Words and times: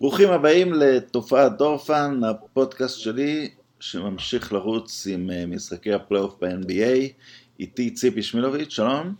ברוכים 0.00 0.30
הבאים 0.30 0.72
לתופעת 0.72 1.56
דורפן, 1.58 2.20
הפודקאסט 2.24 2.98
שלי 2.98 3.50
שממשיך 3.80 4.52
לרוץ 4.52 5.06
עם 5.10 5.30
אה, 5.30 5.46
משחקי 5.46 5.92
הפלייאוף 5.92 6.34
ב-NBA. 6.40 7.12
איתי 7.60 7.90
ציפי 7.90 8.22
שמילוביץ', 8.22 8.70
שלום. 8.70 9.14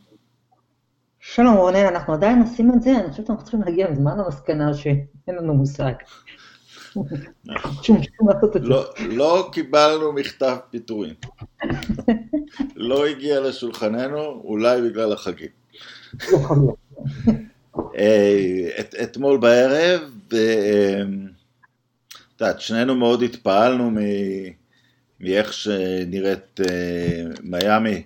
שלום 1.21 1.55
רונן, 1.55 1.87
אנחנו 1.87 2.15
עדיין 2.15 2.43
עושים 2.43 2.73
את 2.77 2.83
זה, 2.83 2.91
אני 2.91 3.11
חושבת 3.11 3.27
שאנחנו 3.27 3.45
צריכים 3.45 3.63
להגיע 3.63 3.91
בזמן 3.91 4.19
למסקנה 4.19 4.75
שאין 4.75 5.05
לנו 5.29 5.55
מושג. 5.55 5.93
לא, 8.63 8.85
לא 9.09 9.49
קיבלנו 9.53 10.13
מכתב 10.13 10.57
פיטורים. 10.71 11.15
לא 12.77 13.07
הגיע 13.07 13.41
לשולחננו, 13.41 14.19
אולי 14.45 14.83
בגלל 14.83 15.13
החגים. 15.13 15.51
אה, 17.99 18.69
אתמול 19.03 19.39
בערב, 19.39 20.03
אה, 20.33 21.03
את 22.09 22.41
יודעת, 22.41 22.61
שנינו 22.61 22.95
מאוד 22.95 23.23
התפעלנו 23.23 23.91
מאיך 25.21 25.53
שנראית 25.53 26.61
אה, 26.61 27.23
מיאמי 27.43 28.03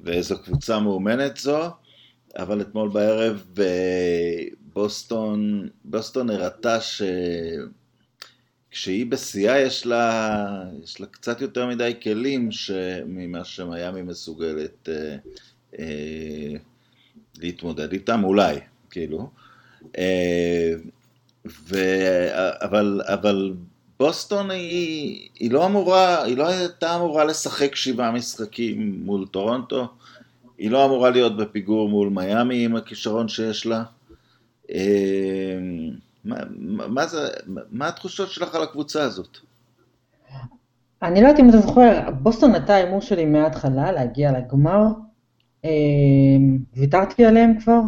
ואיזו 0.00 0.42
קבוצה 0.42 0.80
מאומנת 0.80 1.36
זו, 1.36 1.70
אבל 2.36 2.60
אתמול 2.60 2.88
בערב 2.88 3.44
בוסטון, 4.72 5.68
בוסטון 5.84 6.30
הראתה 6.30 6.80
ש... 6.80 7.02
כשהיא 8.76 9.06
בשיאה 9.06 9.60
יש 9.60 9.86
יש 10.82 11.00
לה 11.00 11.06
קצת 11.10 11.40
יותר 11.40 11.66
מדי 11.66 11.94
כלים 12.02 12.48
ממה 13.06 13.44
שמיאמי 13.44 14.02
מסוגלת 14.02 14.88
אה, 14.88 15.16
אה, 15.78 16.52
להתמודד 17.38 17.92
איתם, 17.92 18.24
אולי, 18.24 18.56
כאילו. 18.96 19.28
אה, 19.98 20.72
ו, 21.46 21.76
אבל, 22.62 23.00
אבל 23.04 23.54
בוסטון 23.98 24.50
היא, 24.50 25.28
היא 25.34 25.50
לא 25.50 25.66
אמורה, 25.66 26.22
היא 26.22 26.36
לא 26.36 26.48
הייתה 26.48 26.96
אמורה 26.96 27.24
לשחק 27.24 27.74
שבעה 27.74 28.10
משחקים 28.10 29.00
מול 29.04 29.26
טורונטו, 29.26 29.88
היא 30.58 30.70
לא 30.70 30.84
אמורה 30.84 31.10
להיות 31.10 31.36
בפיגור 31.36 31.88
מול 31.88 32.08
מיאמי 32.08 32.64
עם 32.64 32.76
הכישרון 32.76 33.28
שיש 33.28 33.66
לה. 33.66 33.82
אה, 34.70 35.58
מה, 36.24 36.36
מה, 36.88 37.06
זה, 37.06 37.28
מה 37.70 37.88
התחושות 37.88 38.30
שלך 38.30 38.54
על 38.54 38.62
הקבוצה 38.62 39.02
הזאת? 39.02 39.38
אני 41.02 41.22
לא 41.22 41.28
יודעת 41.28 41.40
אם 41.40 41.48
אתה 41.48 41.58
זוכר, 41.58 42.10
בוסטון 42.22 42.54
הייתה 42.54 42.74
ההימור 42.74 43.00
שלי 43.00 43.24
מההתחלה 43.24 43.92
להגיע 43.92 44.32
לגמר. 44.38 44.86
אה, 45.64 45.70
ויתרתי 46.76 47.24
עליהם 47.24 47.60
כבר, 47.60 47.80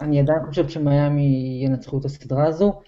אני 0.00 0.20
עדיין 0.20 0.38
חושבת 0.48 0.70
שמיאמי 0.70 1.60
ינצחו 1.64 1.98
את 1.98 2.04
הסדרה 2.04 2.46
הזו. 2.46 2.80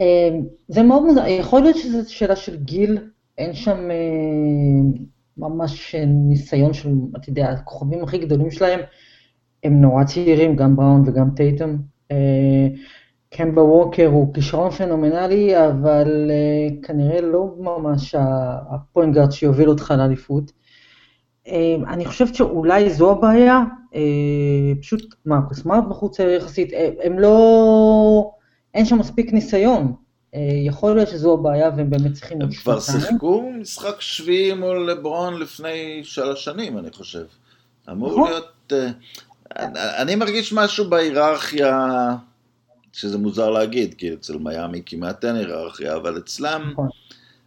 אה, 0.00 0.28
זה 0.68 0.82
מאוד 0.82 1.02
מוזר, 1.02 1.26
יכול 1.26 1.62
להיות 1.62 1.76
שזו 1.76 2.12
שאלה 2.12 2.36
של 2.36 2.56
גיל, 2.56 2.98
אין 3.38 3.54
שם 3.54 3.90
אה, 3.90 5.00
ממש 5.36 5.94
ניסיון 6.06 6.72
של, 6.72 6.94
אתה 7.16 7.30
יודע, 7.30 7.48
הכוכבים 7.50 8.04
הכי 8.04 8.18
גדולים 8.18 8.50
שלהם 8.50 8.80
הם 9.64 9.80
נורא 9.80 10.04
צעירים, 10.04 10.56
גם 10.56 10.76
בראון 10.76 11.02
וגם 11.06 11.30
טייטום. 11.36 11.94
קמבה 13.30 13.62
ווקר 13.62 14.06
הוא 14.06 14.34
כישרון 14.34 14.70
פנומנלי, 14.70 15.66
אבל 15.66 16.30
כנראה 16.82 17.20
לא 17.20 17.54
ממש 17.58 18.14
ה 18.70 18.76
point 18.76 19.04
guard 19.04 19.32
שיוביל 19.32 19.68
אותך 19.68 19.94
לאליפות. 19.98 20.52
אני 21.88 22.04
חושבת 22.04 22.34
שאולי 22.34 22.90
זו 22.90 23.10
הבעיה, 23.10 23.60
פשוט 24.80 25.14
מרקוס 25.26 25.60
סמארט 25.60 25.84
בחוץ 25.88 26.18
יחסית, 26.18 26.72
הם 27.02 27.18
לא, 27.18 28.30
אין 28.74 28.84
שם 28.84 28.98
מספיק 28.98 29.32
ניסיון. 29.32 29.92
אה, 30.32 30.36
יכול 30.66 30.96
להיות 30.96 31.08
שזו 31.08 31.34
הבעיה 31.34 31.70
והם 31.76 31.90
באמת 31.90 32.12
צריכים... 32.12 32.42
הם 32.42 32.52
כבר 32.52 32.80
שיחקו 32.80 33.50
משחק 33.60 34.00
שביעי 34.00 34.54
מול 34.54 34.90
לברון 34.90 35.40
לפני 35.40 36.00
שלוש 36.04 36.44
שנים, 36.44 36.78
אני 36.78 36.90
חושב. 36.92 37.24
אמור 37.90 38.10
נכון. 38.10 38.30
להיות... 38.30 38.72
אני 39.74 40.14
מרגיש 40.14 40.52
משהו 40.52 40.90
בהיררכיה... 40.90 41.88
שזה 42.94 43.18
מוזר 43.18 43.50
להגיד, 43.50 43.94
כי 43.94 44.14
אצל 44.14 44.38
מיאמי 44.38 44.82
כמעט 44.86 45.24
אין 45.24 45.36
היררכיה, 45.36 45.96
אבל 45.96 46.18
אצלם 46.18 46.70
נכון. 46.72 46.88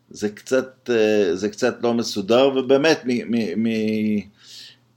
זה 0.09 0.29
קצת, 0.29 0.89
אה, 0.89 1.35
זה 1.35 1.49
קצת 1.49 1.75
לא 1.83 1.93
מסודר, 1.93 2.49
ובאמת, 2.55 3.01
מ... 3.05 3.09
מ, 3.31 3.63
מ 3.63 3.67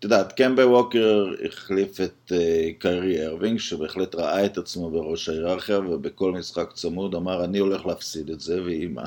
את 0.01 0.05
יודעת, 0.05 0.33
קמבה 0.33 0.67
ווקר 0.67 1.25
החליף 1.47 2.01
את 2.01 2.33
אה, 2.33 2.71
קיירי 2.79 3.27
ארווינג, 3.27 3.59
שבהחלט 3.59 4.15
ראה 4.15 4.45
את 4.45 4.59
עצמו 4.59 4.91
בראש 4.91 5.29
ההיררכיה, 5.29 5.79
ובכל 5.79 6.33
משחק 6.33 6.73
צמוד 6.73 7.15
אמר, 7.15 7.45
אני 7.45 7.59
הולך 7.59 7.87
להפסיד 7.87 8.31
את 8.31 8.41
זה, 8.41 8.63
והיא 8.63 8.89
מה. 8.89 9.05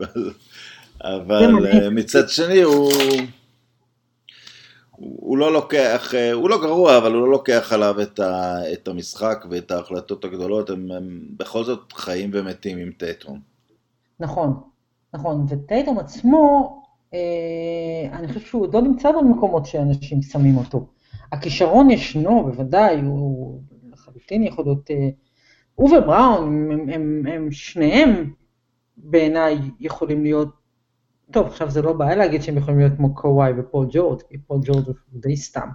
אבל 1.00 1.66
אה, 1.66 1.90
מצד 1.90 2.28
שני 2.28 2.62
הוא... 2.62 2.92
הוא 4.96 5.38
לא 5.38 5.52
לוקח, 5.52 6.14
אה, 6.14 6.32
הוא 6.32 6.50
לא 6.50 6.60
גרוע, 6.62 6.98
אבל 6.98 7.12
הוא 7.12 7.20
לא 7.20 7.30
לוקח 7.30 7.72
עליו 7.72 8.02
את, 8.02 8.20
ה, 8.20 8.58
את 8.72 8.88
המשחק 8.88 9.44
ואת 9.50 9.70
ההחלטות 9.70 10.24
הגדולות, 10.24 10.70
הם, 10.70 10.90
הם 10.90 11.20
בכל 11.36 11.64
זאת 11.64 11.92
חיים 11.92 12.30
ומתים 12.32 12.78
עם 12.78 12.90
טייטום. 12.98 13.40
נכון, 14.20 14.60
נכון, 15.14 15.46
וטייטום 15.48 15.98
עצמו, 15.98 16.81
אני 18.12 18.28
חושב 18.28 18.40
שהוא 18.40 18.62
עוד 18.62 18.74
לא 18.74 18.82
נמצא 18.82 19.12
במקומות 19.12 19.66
שאנשים 19.66 20.22
שמים 20.22 20.56
אותו. 20.56 20.86
הכישרון 21.32 21.90
ישנו, 21.90 22.44
בוודאי, 22.44 23.00
הוא 23.00 23.60
לחלוטין 23.92 24.42
יכול 24.42 24.64
להיות... 24.64 24.90
אה, 24.90 25.08
הוא 25.74 25.98
ובראון, 25.98 26.70
הם, 26.72 26.88
הם, 26.88 27.22
הם 27.32 27.50
שניהם 27.50 28.32
בעיניי 28.96 29.58
יכולים 29.80 30.22
להיות 30.22 30.48
טוב, 31.30 31.46
עכשיו 31.46 31.70
זה 31.70 31.82
לא 31.82 31.92
בעיה 31.92 32.16
להגיד 32.16 32.42
שהם 32.42 32.56
יכולים 32.56 32.80
להיות 32.80 32.92
כמו 32.96 33.14
קוואי 33.14 33.52
ופול 33.58 33.86
ג'ורג', 33.90 34.20
כי 34.28 34.38
פול 34.38 34.60
ג'ורג' 34.64 34.86
הוא 34.86 35.20
די 35.20 35.36
סתם. 35.36 35.68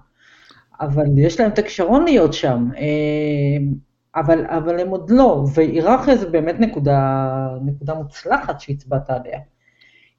אבל 0.82 1.18
יש 1.18 1.40
להם 1.40 1.52
את 1.52 1.60
הכישרון 1.60 2.04
להיות 2.04 2.34
שם, 2.34 2.70
אה, 2.78 3.58
אבל, 4.16 4.46
אבל 4.46 4.80
הם 4.80 4.90
עוד 4.90 5.10
לא, 5.10 5.46
והיררכיה 5.54 6.18
זה 6.18 6.30
באמת 6.30 6.56
נקודה, 6.60 7.50
נקודה 7.66 7.94
מוצלחת 7.94 8.60
שהצבעת 8.60 9.10
עליה. 9.10 9.40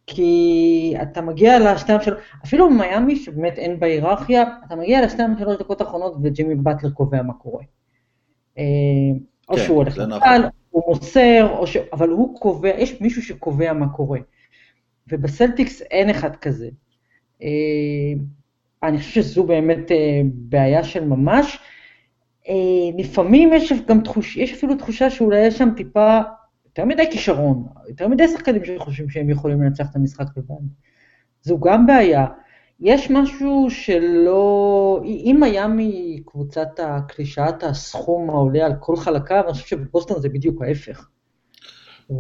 כי 0.09 0.95
אתה 1.03 1.21
מגיע 1.21 1.59
לשתיים 1.59 2.01
של... 2.01 2.15
אפילו 2.45 2.71
במיאמי, 2.71 3.17
שבאמת 3.17 3.59
אין 3.59 3.81
בה 3.81 3.87
היררכיה, 3.87 4.45
אתה 4.67 4.77
מגיע 4.77 5.05
לשתיים 5.05 5.35
שלוש 5.39 5.57
דקות 5.57 5.81
האחרונות 5.81 6.15
וג'ימי 6.23 6.55
באטלר 6.55 6.91
קובע 6.91 7.23
מה 7.23 7.33
קורה. 7.33 7.65
אה, 8.59 8.65
או 9.49 9.57
כן, 9.57 9.63
שהוא 9.63 9.77
הולך 9.77 9.99
לקהל, 9.99 10.39
נכון. 10.41 10.51
הוא 10.71 10.83
מוסר, 10.89 11.65
ש... 11.65 11.77
אבל 11.93 12.09
הוא 12.09 12.41
קובע, 12.41 12.69
יש 12.69 13.01
מישהו 13.01 13.23
שקובע 13.23 13.73
מה 13.73 13.89
קורה. 13.89 14.19
ובסלטיקס 15.09 15.83
אין 15.83 16.11
אחד 16.11 16.37
כזה. 16.37 16.69
אה, 17.43 17.49
אני 18.83 18.99
חושבת 18.99 19.25
שזו 19.25 19.45
באמת 19.45 19.93
אה, 19.93 20.21
בעיה 20.25 20.85
של 20.85 21.05
ממש. 21.05 21.59
לפעמים 22.99 23.53
יש 23.53 23.73
גם 23.87 24.01
תחוש, 24.01 24.37
יש 24.37 24.53
אפילו 24.53 24.75
תחושה 24.75 25.11
שאולי 25.11 25.47
יש 25.47 25.59
שם 25.59 25.69
טיפה 25.77 26.21
יותר 26.79 26.89
מדי 26.89 27.11
כישרון, 27.11 27.67
יותר 27.89 28.09
מדי 28.09 28.29
שחקנים 28.29 28.65
שחושבים 28.65 29.11
שהם 29.11 29.31
יכולים 29.31 29.63
לנצח 29.63 29.91
את 29.91 29.97
המשחק 29.97 30.25
לבד. 30.37 30.55
זו 31.43 31.59
גם 31.61 31.87
בעיה. 31.87 32.27
יש 32.81 33.11
משהו 33.11 33.67
שלא, 33.71 35.01
אם 35.05 35.43
היה 35.43 35.67
מקבוצת 35.77 36.69
הקלישאת 36.79 37.63
הסכום 37.63 38.31
העולה 38.31 38.67
על 38.67 38.73
כל 38.81 38.97
חלקיו, 38.97 39.45
אני 39.45 39.53
חושב 39.53 39.67
שבבוסטון 39.67 40.21
זה 40.21 40.29
בדיוק 40.29 40.63
ההפך. 40.63 41.09
ו... 42.11 42.15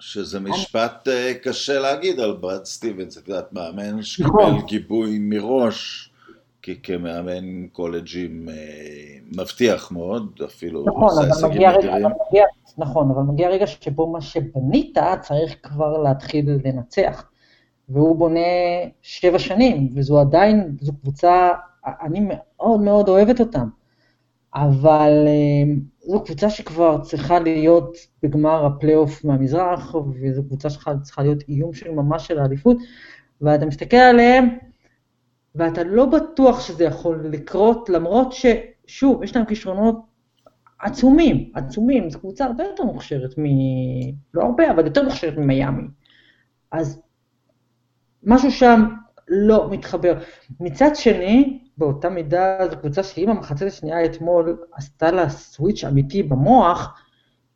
שזה 0.00 0.40
משפט 0.40 1.08
uh, 1.08 1.34
קשה 1.42 1.78
להגיד 1.78 2.20
על 2.20 2.36
ברד 2.40 2.64
סטיבנס, 2.64 3.18
את 3.18 3.28
יודעת, 3.28 3.52
מאמן 3.52 4.02
שקיבל 4.02 4.28
נכון. 4.28 4.66
גיבוי 4.66 5.18
מראש, 5.20 6.11
כי 6.62 6.82
כמאמן 6.82 7.66
קולג'ים 7.66 8.48
uh, 8.48 9.36
מבטיח 9.36 9.92
מאוד, 9.92 10.40
אפילו 10.44 10.84
נכון, 10.86 11.02
עושה 11.02 11.22
הישגים 11.22 11.68
נדירים. 11.78 12.06
נכון, 12.78 13.10
אבל 13.10 13.22
מגיע 13.22 13.48
רגע 13.48 13.66
שבו 13.66 14.12
מה 14.12 14.20
שבנית 14.20 14.98
צריך 15.20 15.56
כבר 15.62 15.98
להתחיל 15.98 16.50
לנצח. 16.64 17.24
והוא 17.88 18.16
בונה 18.16 18.40
שבע 19.02 19.38
שנים, 19.38 19.88
וזו 19.94 20.20
עדיין, 20.20 20.76
זו 20.80 20.92
קבוצה, 21.02 21.50
אני 21.86 22.20
מאוד 22.20 22.80
מאוד 22.80 23.08
אוהבת 23.08 23.40
אותם. 23.40 23.68
אבל 24.54 25.24
אה, 25.26 25.74
זו 26.00 26.24
קבוצה 26.24 26.50
שכבר 26.50 27.00
צריכה 27.02 27.40
להיות 27.40 27.96
בגמר 28.22 28.66
הפלייאוף 28.66 29.24
מהמזרח, 29.24 29.94
וזו 29.94 30.42
קבוצה 30.44 30.70
שצריכה 30.70 31.22
להיות 31.22 31.42
איום 31.48 31.72
של 31.72 31.90
ממש 31.90 32.26
של 32.26 32.38
האליפות, 32.38 32.76
ואתה 33.40 33.66
מסתכל 33.66 33.96
עליהם, 33.96 34.58
ואתה 35.54 35.84
לא 35.84 36.06
בטוח 36.06 36.60
שזה 36.60 36.84
יכול 36.84 37.26
לקרות, 37.30 37.88
למרות 37.88 38.32
ששוב, 38.32 39.22
יש 39.22 39.36
להם 39.36 39.44
כישרונות 39.44 40.00
עצומים, 40.78 41.52
עצומים, 41.54 42.10
זו 42.10 42.20
קבוצה 42.20 42.44
הרבה 42.44 42.64
יותר 42.64 42.84
מוכשרת 42.84 43.38
מ... 43.38 43.44
לא 44.34 44.42
הרבה, 44.42 44.70
אבל 44.70 44.86
יותר 44.86 45.02
מוכשרת 45.02 45.36
ממיאמי. 45.36 45.88
אז 46.72 47.02
משהו 48.22 48.50
שם 48.50 48.82
לא 49.28 49.70
מתחבר. 49.70 50.18
מצד 50.60 50.90
שני, 50.94 51.62
באותה 51.78 52.08
מידה 52.08 52.58
זו 52.70 52.76
קבוצה 52.76 53.02
שאם 53.02 53.30
המחצית 53.30 53.68
השנייה 53.68 54.04
אתמול 54.04 54.58
עשתה 54.72 55.10
לה 55.10 55.28
switch 55.28 55.84
אמיתי 55.84 56.22
במוח, 56.22 57.02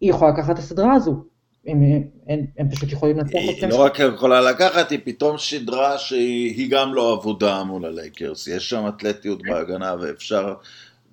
היא 0.01 0.11
יכולה 0.11 0.31
לקחת 0.31 0.51
את 0.51 0.59
הסדרה 0.59 0.95
הזו. 0.95 1.25
הם, 1.67 1.83
הם, 2.27 2.47
הם 2.59 2.71
פשוט 2.71 2.93
יכולים 2.93 3.19
לנצח 3.19 3.39
אותם. 3.49 3.67
היא 3.67 3.71
לא 3.71 3.85
רק 3.85 3.99
יכולה 3.99 4.41
לקחת, 4.41 4.91
היא 4.91 4.99
פתאום 5.05 5.39
שידרה 5.39 5.99
שהיא 5.99 6.71
גם 6.71 6.95
לא 6.95 7.15
אבודה 7.15 7.63
מול 7.63 7.85
הלייקרס. 7.85 8.47
יש 8.47 8.71
שם 8.71 8.89
אתלטיות 8.89 9.43
כן. 9.43 9.53
בהגנה 9.53 9.95
ואפשר, 10.01 10.55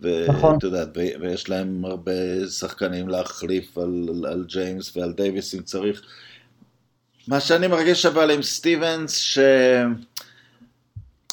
ואתה 0.02 0.32
נכון. 0.32 0.58
יודע, 0.64 0.86
ויש 1.22 1.50
להם 1.50 1.86
הרבה 1.86 2.48
שחקנים 2.50 3.10
להחליף 3.10 3.78
על, 3.78 4.26
על 4.28 4.46
ג'יימס 4.48 4.98
ועל 4.98 5.14
דייוויס 5.14 5.56
אם 5.56 5.62
צריך. 5.62 6.02
מה 7.28 7.40
שאני 7.40 7.68
מרגיש 7.68 8.06
אבל 8.06 8.32
עם 8.32 8.42
סטיבנס, 8.42 9.18
ש... 9.18 9.40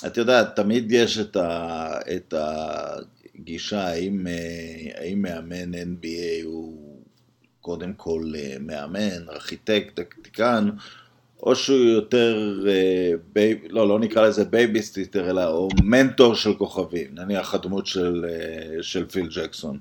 את 0.07 0.17
יודעת, 0.17 0.57
תמיד 0.57 0.93
יש 0.93 1.19
את, 1.19 1.37
ה... 1.37 1.89
את 2.17 2.35
הגישה 3.39 3.87
האם, 3.87 4.27
האם 4.95 5.23
מאמן 5.23 5.75
NBA 5.75 6.45
הוא 6.45 6.90
קודם 7.61 7.93
כל 7.93 8.33
אה, 8.37 8.57
מאמן, 8.61 9.29
ארכיטקט, 9.29 9.95
טקטיקן, 9.95 10.71
או 11.43 11.57
שהוא 11.57 11.79
יותר, 11.79 12.61
אה, 12.69 13.12
בי... 13.33 13.59
לא, 13.69 13.89
לא 13.89 13.99
נקרא 13.99 14.27
לזה 14.27 14.45
בייביסיטר, 14.45 15.31
אלא 15.31 15.47
או 15.47 15.69
מנטור 15.83 16.35
של 16.35 16.55
כוכבים, 16.55 17.11
נניח 17.15 17.55
הדמות 17.55 17.87
של, 17.87 18.27
אה, 18.29 18.83
של 18.83 19.07
פיל 19.07 19.29
ג'קסון. 19.29 19.79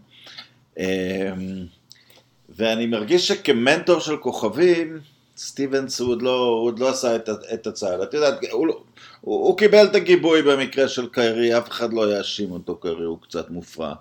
ואני 2.50 2.86
מרגיש 2.86 3.28
שכמנטור 3.28 4.00
של 4.00 4.18
כוכבים, 4.18 5.00
סטיבנס 5.38 6.00
הוא 6.00 6.10
עוד 6.10 6.22
לא, 6.22 6.46
הוא 6.46 6.66
עוד 6.66 6.80
לא 6.80 6.90
עשה 6.90 7.16
את, 7.16 7.30
את 7.54 7.68
הצעד. 7.68 8.02
את 8.02 8.14
יודעת, 8.14 8.34
הוא, 8.52 8.68
הוא, 9.22 9.46
הוא 9.48 9.58
קיבל 9.58 9.86
את 9.86 9.96
הגיבוי 9.96 10.42
במקרה 10.42 10.88
של 10.88 11.08
קיירי, 11.08 11.58
אף 11.58 11.70
אחד 11.70 11.94
לא 11.94 12.18
יאשים 12.18 12.52
אותו, 12.52 12.76
קיירי 12.76 13.06
הוא 13.06 13.18
קצת 13.22 13.50
מופרע. 13.50 13.94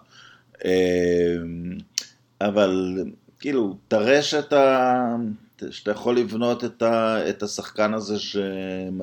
אבל 2.40 3.04
כאילו, 3.40 3.76
תראה 3.88 4.22
שאתה, 4.22 5.16
שאתה 5.70 5.90
יכול 5.90 6.16
לבנות 6.16 6.64
את, 6.64 6.82
ה, 6.82 7.28
את 7.28 7.42
השחקן 7.42 7.94
הזה 7.94 8.18
ש, 8.18 8.36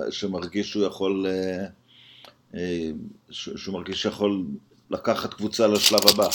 שמרגיש 0.10 0.72
שהוא 0.72 0.86
יכול, 0.86 1.26
אה, 1.28 1.66
אה, 2.56 2.90
שהוא 3.30 3.74
מרגיש 3.74 4.02
שיכול 4.02 4.46
לקחת 4.90 5.34
קבוצה 5.34 5.68
לשלב 5.68 6.00
הבא. 6.14 6.28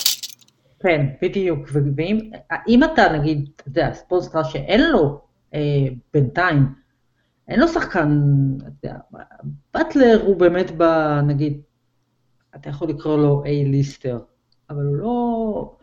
כן, 0.81 1.07
בדיוק, 1.23 1.69
ואם 1.97 2.85
אתה 2.85 3.13
נגיד, 3.13 3.49
אתה 3.57 3.69
יודע, 3.69 3.93
ספורט 3.95 4.25
שאין 4.45 4.91
לו 4.91 5.21
אה, 5.55 5.87
בינתיים, 6.15 6.67
אין 7.49 7.61
לו 7.61 7.69
שחקן, 7.69 8.23
אתה 8.59 8.69
יודע, 8.89 8.99
באטלר 9.75 10.23
הוא 10.27 10.37
באמת 10.37 10.71
ב... 10.77 10.83
נגיד, 11.27 11.61
אתה 12.57 12.69
יכול 12.69 12.89
לקרוא 12.89 13.19
לו 13.19 13.43
A-ליסטר, 13.45 14.19
אבל 14.71 14.85
הוא 14.87 14.97
לא... 14.97 15.77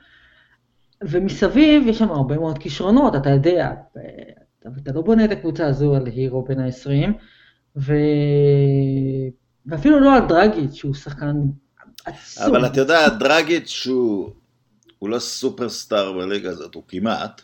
ומסביב 1.01 1.87
יש 1.87 1.97
שם 1.97 2.11
הרבה 2.11 2.37
מאוד 2.37 2.57
כישרונות, 2.57 3.15
אתה 3.15 3.29
יודע, 3.29 3.71
אתה, 3.71 3.99
אתה 4.83 4.91
לא 4.91 5.01
בונה 5.01 5.25
את 5.25 5.31
הקבוצה 5.31 5.67
הזו 5.67 5.95
על 5.95 6.05
הירו 6.05 6.45
בין 6.45 6.59
ה-20, 6.59 7.11
ו... 7.75 7.93
ואפילו 9.65 9.99
לא 9.99 10.15
על 10.15 10.27
דרגיץ' 10.27 10.73
שהוא 10.73 10.93
שחקן 10.93 11.35
עצום. 12.05 12.45
אבל 12.45 12.65
אתה 12.65 12.81
יודע, 12.81 13.09
דרגיץ' 13.09 13.67
שהוא 13.67 14.29
הוא 14.99 15.09
לא 15.09 15.19
סופרסטאר 15.19 16.13
בליגה 16.13 16.49
הזאת, 16.49 16.75
הוא 16.75 16.83
כמעט. 16.87 17.41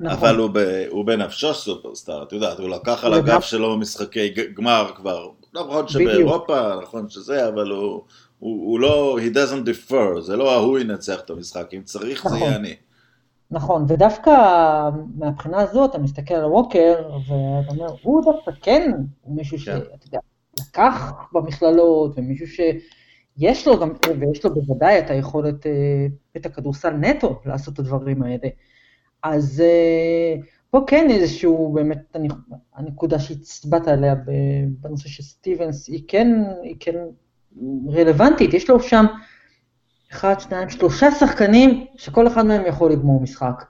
נכון. 0.00 0.18
אבל 0.18 0.38
הוא, 0.38 0.50
ב, 0.52 0.84
הוא 0.88 1.06
בנפשו 1.06 1.54
סופרסטאר, 1.54 2.22
את 2.22 2.32
יודעת, 2.32 2.58
הוא 2.58 2.68
לקח 2.68 3.04
על 3.04 3.14
הגב 3.14 3.40
שלו 3.40 3.78
משחקי 3.78 4.34
גמר 4.54 4.92
כבר, 4.96 5.28
נכון 5.54 5.88
שבאירופה, 5.88 6.80
נכון 6.82 7.08
שזה, 7.08 7.48
אבל 7.48 7.70
הוא, 7.70 8.04
הוא, 8.42 8.70
הוא 8.70 8.80
לא, 8.80 9.18
he 9.18 9.34
doesn't 9.34 9.68
defer, 9.68 10.20
זה 10.20 10.36
לא 10.36 10.52
ההוא 10.52 10.78
ינצח 10.78 11.20
את 11.20 11.30
המשחק, 11.30 11.74
אם 11.74 11.82
צריך 11.82 12.26
נכון. 12.26 12.38
זה 12.38 12.44
יהיה 12.44 12.56
אני. 12.56 12.74
נכון, 13.50 13.84
ודווקא 13.88 14.30
מהבחינה 15.14 15.60
הזאת, 15.60 15.90
אתה 15.90 15.98
מסתכל 15.98 16.34
על 16.34 16.44
ווקר, 16.44 16.94
ואתה 17.28 17.72
אומר, 17.72 17.94
הוא 18.02 18.24
דווקא 18.24 18.50
כן 18.62 18.92
מישהו 19.26 19.58
כן. 19.58 19.64
שאתה 19.64 20.06
יודע, 20.06 20.18
לקח 20.60 21.12
במכללות, 21.32 22.12
ומישהו 22.16 22.46
שיש 22.46 23.66
לו 23.66 23.80
גם, 23.80 23.92
ויש 24.20 24.44
לו 24.44 24.54
בוודאי 24.54 24.98
את 24.98 25.10
היכולת, 25.10 25.66
אה, 25.66 26.06
את 26.36 26.46
הכדורסל 26.46 26.90
נטו 26.90 27.40
לעשות 27.46 27.74
את 27.74 27.78
הדברים 27.78 28.22
האלה. 28.22 28.48
אז 29.22 29.60
אה, 29.60 30.34
פה 30.70 30.84
כן 30.86 31.10
איזשהו, 31.10 31.72
באמת, 31.72 32.16
הנקודה 32.74 33.18
שהצבעת 33.18 33.88
עליה 33.88 34.14
בנושא 34.80 35.08
של 35.08 35.22
סטיבנס, 35.22 35.88
היא 35.88 36.02
כן, 36.08 36.28
היא 36.62 36.76
כן 36.80 36.94
רלוונטית, 37.88 38.54
יש 38.54 38.70
לו 38.70 38.80
שם 38.80 39.06
אחד, 40.12 40.40
שניים, 40.40 40.70
שלושה 40.70 41.10
שחקנים 41.10 41.86
שכל 41.96 42.26
אחד 42.26 42.46
מהם 42.46 42.66
יכול 42.66 42.92
לגמור 42.92 43.20
משחק. 43.20 43.64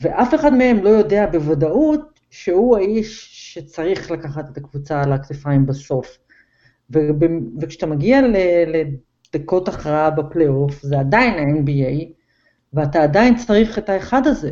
ואף 0.00 0.34
אחד 0.34 0.52
מהם 0.54 0.84
לא 0.84 0.88
יודע 0.88 1.26
בוודאות 1.26 2.20
שהוא 2.30 2.76
האיש 2.76 3.28
שצריך 3.32 4.10
לקחת 4.10 4.50
את 4.52 4.56
הקבוצה 4.56 5.02
על 5.02 5.12
הכתפיים 5.12 5.66
בסוף. 5.66 6.18
וכשאתה 7.60 7.86
מגיע 7.86 8.20
לדקות 8.66 9.68
הכרעה 9.68 10.10
בפלייאוף, 10.10 10.82
זה 10.82 11.00
עדיין 11.00 11.34
ה-NBA, 11.34 12.12
ואתה 12.72 13.02
עדיין 13.02 13.36
צריך 13.36 13.78
את 13.78 13.88
האחד 13.88 14.26
הזה. 14.26 14.50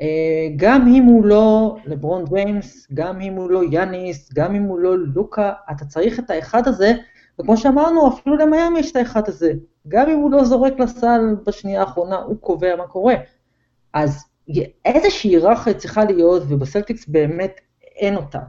אה, 0.00 0.48
גם 0.56 0.88
אם 0.88 1.04
הוא 1.04 1.24
לא 1.24 1.76
לברון 1.84 2.24
ג'יימס, 2.24 2.88
גם 2.94 3.20
אם 3.20 3.32
הוא 3.32 3.50
לא 3.50 3.62
יאניס, 3.70 4.32
גם 4.34 4.54
אם 4.54 4.62
הוא 4.62 4.78
לא 4.78 4.98
לוקה, 4.98 5.52
אתה 5.70 5.84
צריך 5.84 6.18
את 6.18 6.30
האחד 6.30 6.68
הזה 6.68 6.92
וכמו 7.40 7.56
שאמרנו, 7.56 8.08
אפילו 8.08 8.36
למיאמי 8.36 8.78
יש 8.78 8.90
את 8.90 8.96
האחד 8.96 9.28
הזה. 9.28 9.52
גם 9.88 10.10
אם 10.10 10.18
הוא 10.18 10.30
לא 10.30 10.44
זורק 10.44 10.78
לסל 10.78 11.20
בשנייה 11.46 11.80
האחרונה, 11.80 12.16
הוא 12.16 12.36
קובע 12.40 12.76
מה 12.76 12.86
קורה. 12.86 13.14
אז 13.94 14.24
איזושהי 14.84 15.30
היררכיה 15.30 15.74
צריכה 15.74 16.04
להיות, 16.04 16.42
ובסלטיקס 16.48 17.08
באמת 17.08 17.60
אין 17.96 18.16
אותה. 18.16 18.40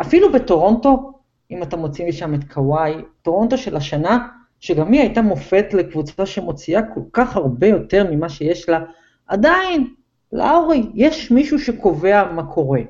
אפילו 0.00 0.32
בטורונטו, 0.32 1.12
אם 1.50 1.62
אתה 1.62 1.76
מוציא 1.76 2.08
משם 2.08 2.34
את 2.34 2.52
קוואי, 2.52 2.94
טורונטו 3.22 3.58
של 3.58 3.76
השנה, 3.76 4.28
שגם 4.60 4.92
היא 4.92 5.00
הייתה 5.00 5.22
מופת 5.22 5.74
לקבוצה 5.74 6.26
שמוציאה 6.26 6.82
כל 6.94 7.00
כך 7.12 7.36
הרבה 7.36 7.66
יותר 7.66 8.06
ממה 8.10 8.28
שיש 8.28 8.68
לה, 8.68 8.84
עדיין, 9.26 9.94
לאורי, 10.32 10.90
יש 10.94 11.30
מישהו 11.30 11.58
שקובע 11.58 12.32
מה 12.32 12.46
קורה. 12.46 12.80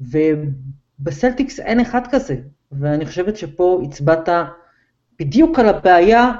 ובסלטיקס 0.00 1.60
אין 1.60 1.80
אחד 1.80 2.00
כזה, 2.10 2.36
ואני 2.72 3.06
חושבת 3.06 3.36
שפה 3.36 3.82
הצבעת 3.84 4.28
בדיוק 5.20 5.58
על 5.58 5.68
הבעיה, 5.68 6.32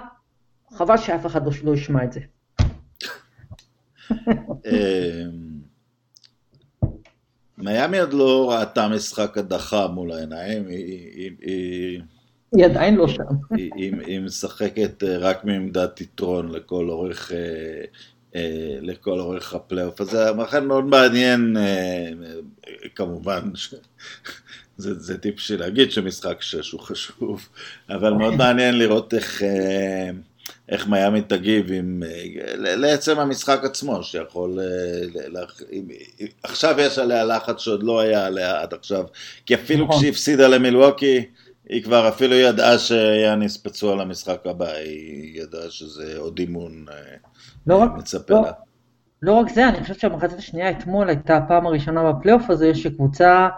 חבל 0.73 0.97
שאף 0.97 1.27
אחד 1.27 1.41
לא, 1.63 1.75
ישמע 1.75 2.05
את 2.05 2.13
זה. 2.13 2.21
אמ, 4.67 5.55
מיאמי 7.59 7.99
עוד 7.99 8.13
לא 8.13 8.51
ראתה 8.51 8.89
משחק 8.89 9.39
הדחה 9.39 9.87
מול 9.87 10.13
העיניים, 10.13 10.69
היא... 10.69 12.03
היא 12.57 12.65
עדיין 12.65 12.95
לא 12.95 13.09
שם. 13.09 13.23
היא 14.07 14.21
משחקת 14.21 15.05
אה, 15.05 15.19
רק 15.19 15.45
מעמדת 15.45 16.01
יתרון 16.01 16.53
לכל 16.53 16.91
אורך, 16.91 17.33
אה, 17.33 17.85
אה, 18.35 18.77
לכל 18.81 19.21
אורך 19.21 19.55
הפלייאוף 19.55 20.01
הזה, 20.01 20.31
לכן 20.31 20.67
מאוד 20.67 20.85
מעניין, 20.85 21.57
כמובן, 22.95 23.51
זה, 24.77 24.95
זה 24.95 25.19
טיפ 25.19 25.41
של 25.41 25.61
להגיד 25.61 25.93
שמשחק 25.93 26.43
שש 26.43 26.71
הוא 26.71 26.81
חשוב, 26.81 27.49
אבל 27.91 28.13
מאוד 28.13 28.35
מעניין 28.35 28.79
לראות 28.79 29.15
איך, 29.15 29.43
אה, 29.43 30.11
איך 30.69 30.89
מיאמי 30.89 31.23
תגיב 31.23 31.73
עם, 31.73 32.03
אה, 32.07 32.57
לעצם 32.57 33.19
המשחק 33.19 33.61
עצמו, 33.65 34.03
שיכול, 34.03 34.59
אה, 34.61 35.43
עכשיו 36.43 36.75
יש 36.79 36.99
עליה 36.99 37.25
לחץ 37.25 37.59
שעוד 37.61 37.83
לא 37.83 38.01
היה 38.01 38.27
עליה 38.27 38.61
עד 38.61 38.75
עכשיו, 38.75 39.05
כי 39.47 39.55
אפילו 39.55 39.85
נכון. 39.85 39.97
כשהיא 39.97 40.11
הפסידה 40.11 40.49
למילווקי, 40.49 41.25
היא 41.69 41.83
כבר 41.83 42.09
אפילו 42.09 42.35
ידעה 42.35 42.79
שיאניס 42.79 43.57
פצוע 43.57 43.97
למשחק 43.97 44.47
הבא, 44.47 44.73
היא 44.73 45.43
ידעה 45.43 45.71
שזה 45.71 46.15
עוד 46.19 46.39
אימון 46.39 46.87
לא 47.67 47.85
מצפה 47.97 48.35
לא, 48.35 48.43
לה. 48.43 48.53
לא 49.23 49.33
רק 49.33 49.51
זה, 49.55 49.69
אני 49.69 49.81
חושבת 49.81 50.01
שהמחצית 50.01 50.39
השנייה 50.39 50.71
אתמול 50.71 51.09
הייתה 51.09 51.37
הפעם 51.37 51.67
הראשונה 51.67 52.13
בפלייאוף 52.13 52.51
הזה 52.51 52.75
שקבוצה 52.75 53.49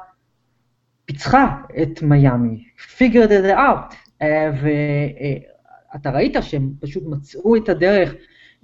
פיצחה 1.07 1.63
את 1.83 2.03
מיאמי, 2.03 2.65
figured 2.99 3.29
it 3.29 3.57
out, 3.57 3.95
אה, 4.23 4.51
ואתה 5.95 6.11
ראית 6.11 6.37
שהם 6.41 6.73
פשוט 6.81 7.03
מצאו 7.07 7.57
את 7.57 7.69
הדרך 7.69 8.15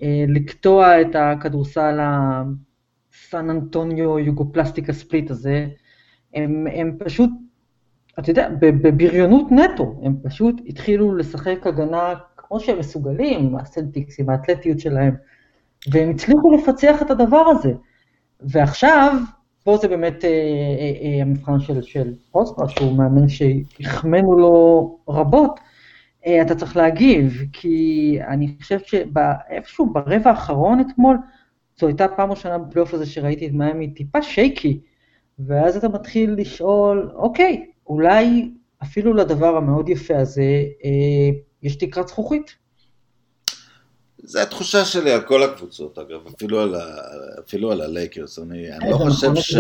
אה, 0.03 0.25
לקטוע 0.29 1.01
את 1.01 1.17
הכדורסל 1.17 1.99
הסן 2.01 3.51
אנטוניו 3.51 4.19
יוגופלסטיקה 4.19 4.93
ספליט 4.93 5.31
הזה, 5.31 5.67
הם, 6.35 6.67
הם 6.75 6.97
פשוט, 6.99 7.31
אתה 8.19 8.31
יודע, 8.31 8.49
בבריונות 8.61 9.53
נטו, 9.53 10.01
הם 10.03 10.17
פשוט 10.23 10.61
התחילו 10.67 11.17
לשחק 11.17 11.67
הגנה 11.67 12.15
כמו 12.37 12.61
שהם 12.61 12.79
מסוגלים, 12.79 13.41
עם 13.41 13.57
הסלטיקס, 13.57 14.21
עם 14.21 14.31
האתלטיות 14.31 14.81
שלהם, 14.81 15.15
והם 15.93 16.11
הצליחו 16.11 16.57
לפצח 16.57 17.03
את 17.03 17.11
הדבר 17.11 17.45
הזה. 17.49 17.73
ועכשיו, 18.41 19.17
פה 19.65 19.77
זה 19.77 19.89
באמת 19.89 20.25
אה, 20.25 20.31
אה, 20.31 20.93
אה, 21.03 21.23
המבחן 21.23 21.61
של, 21.61 21.83
של 21.83 22.15
פרוספר, 22.31 22.69
שהוא 22.69 22.97
מאמן 22.99 23.29
שהחמאנו 23.29 24.39
לו 24.39 24.99
רבות, 25.09 25.61
אתה 26.43 26.55
צריך 26.55 26.77
להגיב, 26.77 27.43
כי 27.53 28.19
אני 28.29 28.55
חושבת 28.61 28.87
שאיפשהו 28.87 29.93
ברבע 29.93 30.31
האחרון 30.31 30.81
אתמול, 30.81 31.17
זו 31.81 31.87
הייתה 31.87 32.05
הפעם 32.05 32.31
ראשונה 32.31 32.59
בפלייאוף 32.59 32.95
הזה 32.95 33.07
שראיתי 33.07 33.47
את 33.47 33.53
מיאמי 33.53 33.91
טיפה 33.91 34.23
שייקי, 34.23 34.81
ואז 35.39 35.77
אתה 35.77 35.89
מתחיל 35.89 36.35
לשאול, 36.39 37.11
אוקיי, 37.15 37.67
אולי 37.87 38.51
אפילו 38.83 39.15
לדבר 39.15 39.57
המאוד 39.57 39.89
יפה 39.89 40.19
הזה 40.19 40.65
יש 41.63 41.77
תקרת 41.77 42.09
זכוכית. 42.09 42.62
זה 44.23 44.43
התחושה 44.43 44.85
שלי 44.85 45.13
על 45.13 45.21
כל 45.21 45.43
הקבוצות, 45.43 45.99
אגב, 45.99 46.27
אפילו 46.37 46.61
על, 46.61 46.75
ה, 46.75 46.85
אפילו 47.47 47.73
על 47.73 47.81
הלייקרס. 47.81 48.39
אני, 48.39 48.73
אני 48.73 48.91
לא 48.91 48.97
חושב, 48.97 49.27
נכון, 49.27 49.43
ש, 49.43 49.55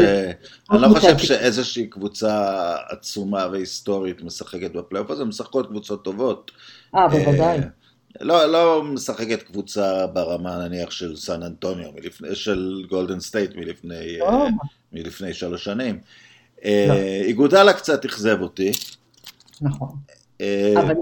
אני 0.71 0.83
לא 0.83 0.89
חושב 0.89 1.19
שאיזושהי 1.19 1.87
קבוצה 1.87 2.75
עצומה 2.89 3.49
והיסטורית 3.53 4.23
משחקת 4.23 4.73
בפלייאוף 4.73 5.11
הזה, 5.11 5.25
משחקות 5.25 5.67
קבוצות 5.67 6.05
טובות. 6.05 6.51
אה, 6.95 7.09
בוודאי. 7.09 7.59
לא, 8.21 8.47
לא 8.47 8.83
משחקת 8.85 9.43
קבוצה 9.43 10.07
ברמה 10.07 10.69
נניח 10.69 10.91
של 10.91 11.17
סן 11.17 11.43
אנטוניו, 11.43 11.93
מלפני, 11.95 12.35
של 12.35 12.85
גולדן 12.91 13.21
סטייט 13.21 13.57
מלפני, 13.57 14.19
לא. 14.19 14.47
מלפני 14.93 15.35
שלוש 15.35 15.65
שנים. 15.65 16.01
לא. 16.65 16.71
איגודלה 17.25 17.73
קצת 17.73 18.05
אכזב 18.05 18.41
אותי. 18.41 18.73
נכון. 19.61 19.89
אבל 20.77 20.95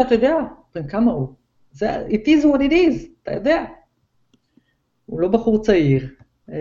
אתה 0.00 0.14
יודע, 0.14 0.34
בן 0.74 0.88
כמה 0.88 1.12
הוא? 1.12 1.43
זה, 1.74 2.06
it 2.08 2.28
is 2.28 2.44
what 2.44 2.58
it 2.58 2.72
is, 2.72 3.06
אתה 3.22 3.32
יודע. 3.32 3.64
הוא 5.06 5.20
לא 5.20 5.28
בחור 5.28 5.62
צעיר, 5.62 6.08
אה, 6.52 6.56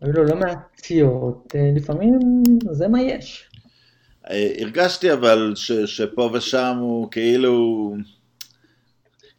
היו 0.00 0.12
לו 0.12 0.24
לא 0.24 0.36
מעט 0.36 0.58
פציעות, 0.76 1.52
אה, 1.54 1.70
לפעמים 1.76 2.18
זה 2.70 2.88
מה 2.88 3.02
יש. 3.02 3.50
אה, 4.30 4.52
הרגשתי 4.58 5.12
אבל 5.12 5.52
ש, 5.56 5.72
שפה 5.72 6.30
ושם 6.32 6.76
הוא 6.80 7.10
כאילו... 7.10 7.94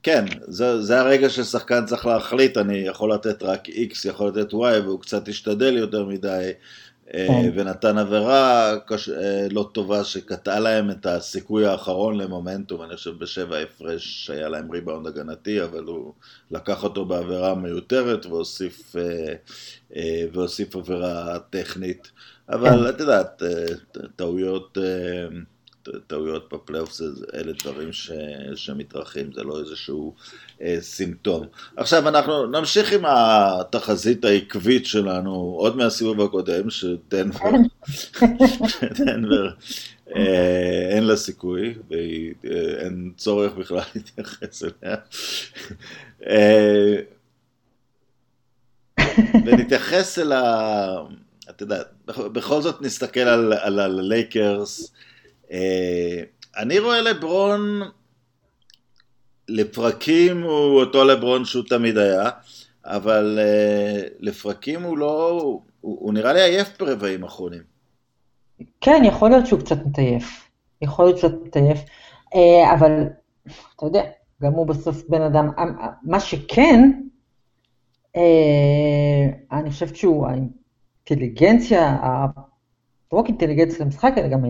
כן, 0.04 0.26
זה, 0.48 0.82
זה 0.82 1.00
הרגע 1.00 1.30
ששחקן 1.30 1.86
צריך 1.86 2.06
להחליט, 2.06 2.58
אני 2.58 2.78
יכול 2.78 3.14
לתת 3.14 3.44
רק 3.44 3.70
X, 3.70 4.10
יכול 4.10 4.28
לתת 4.28 4.54
Y, 4.54 4.56
והוא 4.56 5.00
קצת 5.02 5.28
השתדל 5.28 5.78
יותר 5.78 6.06
מדי. 6.06 6.52
אה, 7.14 7.28
כן. 7.28 7.52
ונתן 7.56 7.98
עבירה 7.98 8.74
אה, 8.74 9.48
לא 9.52 9.70
טובה 9.72 10.04
שקטעה 10.04 10.60
להם 10.60 10.92
את 10.92 11.06
הסיכוי 11.06 11.66
האחרון 11.66 12.18
למומנטום, 12.18 12.84
אני 12.84 12.96
חושב 12.96 13.18
בשבע 13.20 13.58
הפרש 13.58 14.30
היה 14.30 14.50
להם 14.50 14.72
ריבאונד 14.72 15.08
הגנתי, 15.08 15.64
אבל 15.64 15.84
הוא 15.84 16.14
לקח 16.52 16.84
אותו 16.84 17.06
בעבירה 17.06 17.56
מיותרת 17.56 18.26
והוסיף, 18.26 18.96
אה, 19.96 20.26
והוסיף 20.34 20.76
עבירה 20.76 21.40
טכנית. 21.50 22.12
אבל 22.50 22.84
כן. 22.84 22.90
את 22.90 23.00
יודעת, 23.00 23.44
טעויות... 24.16 24.78
טעויות 26.08 26.54
בפלייאוף 26.54 27.02
אלה 27.34 27.52
דברים 27.64 27.94
ש, 27.94 28.12
שמתרחים, 28.56 29.34
זה 29.34 29.44
לא 29.44 29.60
איזשהו 29.60 30.14
אה, 30.62 30.78
סימפטום. 30.82 31.48
עכשיו 31.78 32.08
אנחנו 32.08 32.48
נמשיך 32.48 32.94
עם 32.94 33.06
התחזית 33.06 34.26
העקבית 34.26 34.86
שלנו 34.86 35.32
עוד 35.32 35.78
מהסיבוב 35.78 36.22
הקודם, 36.22 36.70
שדנבר, 36.70 37.50
דנבר 38.98 39.50
אה, 40.16 40.90
אין 40.90 41.04
לה 41.04 41.16
סיכוי, 41.16 41.74
ואין 41.90 43.12
אה, 43.12 43.18
צורך 43.18 43.54
בכלל 43.54 43.82
להתייחס 43.96 44.64
אליה. 44.64 44.96
אה, 46.28 46.96
ונתייחס 49.46 50.20
אל 50.20 50.32
ה... 50.32 50.98
את 51.50 51.62
יודעת, 51.62 51.88
בכל 52.08 52.62
זאת 52.62 52.82
נסתכל 52.82 53.20
על 53.20 53.80
הלייקרס. 53.80 54.92
אה, 55.52 56.24
אני 56.58 56.80
רואה 56.80 57.02
לברון, 57.02 57.82
לפרקים 59.48 60.44
הוא 60.44 60.80
אותו 60.80 61.04
לברון 61.04 61.46
שהוא 61.46 61.64
תמיד 61.70 61.98
היה, 61.98 62.30
אבל 62.86 63.40
אה, 63.42 64.02
לפרקים 64.20 64.84
הוא 64.84 64.98
לא, 64.98 65.30
הוא, 65.42 65.62
הוא 65.82 66.14
נראה 66.14 66.34
לי 66.34 66.42
עייף 66.42 66.68
ברבעים 66.80 67.24
אחרונים. 67.24 67.64
כן, 68.82 69.02
יכול 69.06 69.30
להיות 69.30 69.48
שהוא 69.48 69.60
קצת 69.60 69.86
מטייף. 69.86 70.50
יכול 70.82 71.06
להיות 71.06 71.18
שהוא 71.18 71.32
קצת 71.32 71.48
מטייף, 71.48 71.80
אה, 72.36 72.74
אבל 72.74 73.04
אתה 73.76 73.86
יודע, 73.86 74.04
גם 74.42 74.52
הוא 74.52 74.68
בסוף 74.68 75.04
בן 75.10 75.22
אדם, 75.22 75.50
מה 76.04 76.20
שכן, 76.20 76.92
אני 79.52 79.72
חושבת 79.72 79.96
שהוא, 79.96 80.28
האינטליגנציה 80.28 81.98
לא 83.12 83.18
רק 83.18 83.28
אינטליגנציה 83.28 83.86
למשחק, 83.86 84.14
אלא 84.18 84.28
גם 84.28 84.44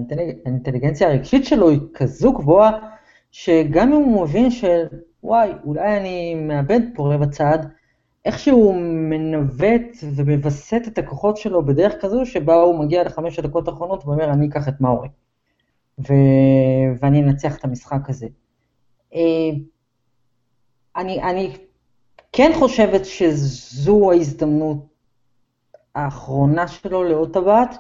האינטליגנציה 0.45 1.09
הרגשית 1.09 1.45
שלו 1.45 1.69
היא 1.69 1.79
כזו 1.93 2.33
גבוהה, 2.33 2.71
שגם 3.31 3.93
אם 3.93 4.01
הוא 4.01 4.23
מבין 4.23 4.51
שוואי, 4.51 5.51
אולי 5.65 5.97
אני 5.97 6.35
מאבד 6.35 6.79
פה 6.95 7.13
רבע 7.13 7.27
צעד, 7.27 7.67
איכשהו 8.25 8.73
מנווט 9.09 9.97
ומווסת 10.15 10.81
את 10.87 10.97
הכוחות 10.97 11.37
שלו 11.37 11.65
בדרך 11.65 11.93
כזו, 12.01 12.25
שבה 12.25 12.55
הוא 12.55 12.79
מגיע 12.79 13.03
לחמש 13.03 13.39
הדקות 13.39 13.67
האחרונות 13.67 14.05
ואומר, 14.05 14.29
אני 14.29 14.47
אקח 14.47 14.67
את 14.67 14.81
מאורי, 14.81 15.07
ו... 15.99 16.13
ואני 17.01 17.23
אנצח 17.23 17.57
את 17.57 17.63
המשחק 17.63 18.09
הזה. 18.09 18.27
אה, 19.15 19.49
אני, 20.95 21.23
אני 21.23 21.55
כן 22.31 22.51
חושבת 22.55 23.05
שזו 23.05 24.11
ההזדמנות 24.11 24.77
האחרונה 25.95 26.67
שלו 26.67 27.03
לעוד 27.03 27.33
טבעת, 27.33 27.77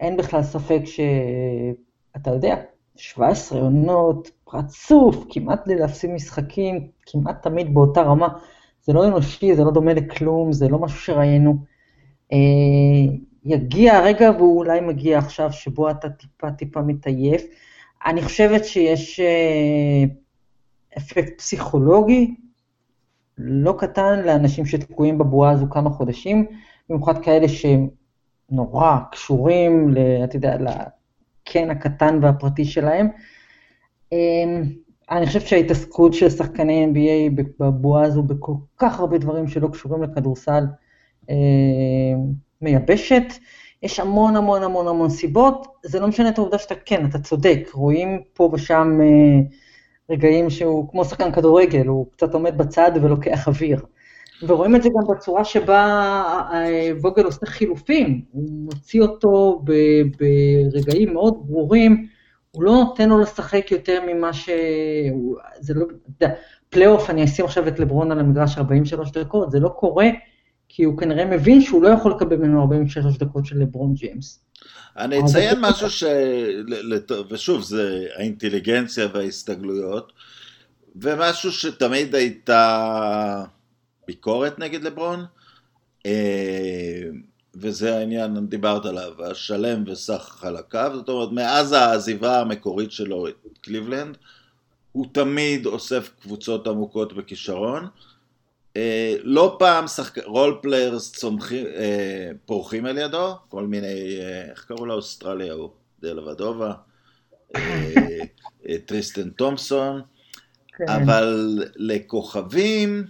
אין 0.00 0.16
בכלל 0.18 0.42
ספק 0.42 0.80
שאתה 0.84 2.30
יודע, 2.30 2.56
17 2.96 3.60
עונות, 3.60 4.30
רצוף, 4.52 5.24
כמעט 5.30 5.68
להפסיד 5.68 6.10
משחקים, 6.10 6.88
כמעט 7.06 7.42
תמיד 7.42 7.74
באותה 7.74 8.02
רמה. 8.02 8.28
זה 8.82 8.92
לא 8.92 9.06
אנושי, 9.06 9.54
זה 9.54 9.64
לא 9.64 9.70
דומה 9.70 9.94
לכלום, 9.94 10.52
זה 10.52 10.68
לא 10.68 10.78
משהו 10.78 10.98
שראינו. 10.98 11.56
אה, 12.32 12.38
יגיע 13.44 13.96
הרגע, 13.96 14.30
והוא 14.38 14.58
אולי 14.58 14.80
מגיע 14.80 15.18
עכשיו, 15.18 15.52
שבו 15.52 15.90
אתה 15.90 16.10
טיפה 16.10 16.50
טיפה 16.50 16.82
מתעייף. 16.82 17.42
אני 18.06 18.22
חושבת 18.22 18.64
שיש 18.64 19.20
אה, 19.20 20.04
אפקט 20.98 21.38
פסיכולוגי 21.38 22.34
לא 23.38 23.74
קטן 23.78 24.22
לאנשים 24.26 24.66
שתקועים 24.66 25.18
בבועה 25.18 25.50
הזו 25.50 25.66
כמה 25.70 25.90
חודשים, 25.90 26.46
במיוחד 26.88 27.24
כאלה 27.24 27.48
שהם 27.48 27.88
נורא 28.50 28.96
קשורים, 29.12 29.94
אתה 30.24 30.36
יודע, 30.36 30.56
לקן 30.56 31.70
הקטן 31.70 32.18
והפרטי 32.22 32.64
שלהם. 32.64 33.08
אמ, 34.12 34.62
אני 35.10 35.26
חושבת 35.26 35.46
שההתעסקות 35.46 36.14
של 36.14 36.30
שחקני 36.30 36.86
NBA 36.86 37.42
בבועה 37.58 38.04
הזו 38.04 38.22
בכל 38.22 38.52
כך 38.76 39.00
הרבה 39.00 39.18
דברים 39.18 39.48
שלא 39.48 39.68
קשורים 39.68 40.02
לכדורסל 40.02 40.64
אמ, 41.30 41.36
מייבשת. 42.60 43.24
יש 43.82 44.00
המון 44.00 44.36
המון 44.36 44.62
המון 44.62 44.88
המון 44.88 45.10
סיבות, 45.10 45.66
זה 45.82 46.00
לא 46.00 46.08
משנה 46.08 46.28
את 46.28 46.38
העובדה 46.38 46.58
שאתה 46.58 46.74
כן, 46.74 47.06
אתה 47.06 47.18
צודק, 47.18 47.68
רואים 47.72 48.22
פה 48.32 48.50
ושם 48.52 48.98
אה, 49.02 49.40
רגעים 50.10 50.50
שהוא 50.50 50.90
כמו 50.90 51.04
שחקן 51.04 51.32
כדורגל, 51.32 51.86
הוא 51.86 52.06
קצת 52.12 52.34
עומד 52.34 52.58
בצד 52.58 52.92
ולוקח 53.02 53.48
אוויר. 53.48 53.84
ורואים 54.42 54.76
את 54.76 54.82
זה 54.82 54.88
גם 54.88 55.16
בצורה 55.16 55.44
שבה 55.44 55.82
אה, 56.52 56.90
ווגל 57.00 57.24
עושה 57.24 57.46
חילופים, 57.46 58.24
הוא 58.30 58.48
מוציא 58.50 59.02
אותו 59.02 59.62
ברגעים 60.74 61.12
מאוד 61.12 61.34
ברורים, 61.46 62.06
הוא 62.50 62.62
לא 62.64 62.72
נותן 62.72 63.08
לו 63.08 63.18
לשחק 63.18 63.70
יותר 63.70 64.00
ממה 64.06 64.32
ש... 64.32 64.48
זה 65.60 65.74
לא... 65.74 65.86
פלייאוף, 66.70 67.10
אני 67.10 67.24
אשים 67.24 67.44
עכשיו 67.44 67.68
את 67.68 67.78
לברון 67.78 68.12
על 68.12 68.18
המגרש 68.18 68.58
43 68.58 69.10
דקות, 69.10 69.50
זה 69.50 69.60
לא 69.60 69.68
קורה, 69.68 70.06
כי 70.68 70.84
הוא 70.84 70.98
כנראה 70.98 71.24
מבין 71.24 71.60
שהוא 71.60 71.82
לא 71.82 71.88
יכול 71.88 72.12
לקבל 72.12 72.36
ממנו 72.36 72.60
43 72.60 73.18
דקות 73.18 73.46
של 73.46 73.58
לברון 73.58 73.94
ג'יימס. 73.94 74.42
אני 74.96 75.20
אציין 75.24 75.58
משהו 75.60 75.90
ש... 75.90 76.04
ושוב, 77.30 77.62
זה 77.62 78.06
האינטליגנציה 78.16 79.06
וההסתגלויות, 79.12 80.12
ומשהו 80.96 81.52
שתמיד 81.52 82.14
הייתה... 82.14 83.44
ביקורת 84.10 84.58
נגד 84.58 84.82
לברון, 84.82 85.24
אה, 86.06 87.02
וזה 87.54 87.96
העניין, 87.96 88.46
דיברת 88.46 88.84
עליו, 88.86 89.24
השלם 89.24 89.84
וסך 89.86 90.36
חלקיו, 90.40 90.92
זאת 90.94 91.08
אומרת, 91.08 91.32
מאז 91.32 91.72
העזיבה 91.72 92.40
המקורית 92.40 92.92
שלו 92.92 93.28
את 93.28 93.58
קליבלנד, 93.60 94.16
הוא 94.92 95.06
תמיד 95.12 95.66
אוסף 95.66 96.10
קבוצות 96.22 96.66
עמוקות 96.66 97.12
בכישרון. 97.12 97.86
אה, 98.76 99.16
לא 99.22 99.56
פעם 99.58 99.86
שחק... 99.86 100.18
role 100.24 100.58
players 100.62 101.12
צומחים, 101.12 101.66
אה, 101.66 102.30
פורחים 102.46 102.86
על 102.86 102.98
ידו, 102.98 103.34
כל 103.48 103.66
מיני, 103.66 104.18
איך 104.50 104.64
קראו 104.64 104.86
לאוסטרלי 104.86 105.52
ההוא? 105.52 105.70
דלהוודובה, 106.02 106.72
טריסטן 108.86 109.30
תומפסון, 109.30 110.02
כן. 110.76 110.88
אבל 110.88 111.58
לכוכבים, 111.76 113.04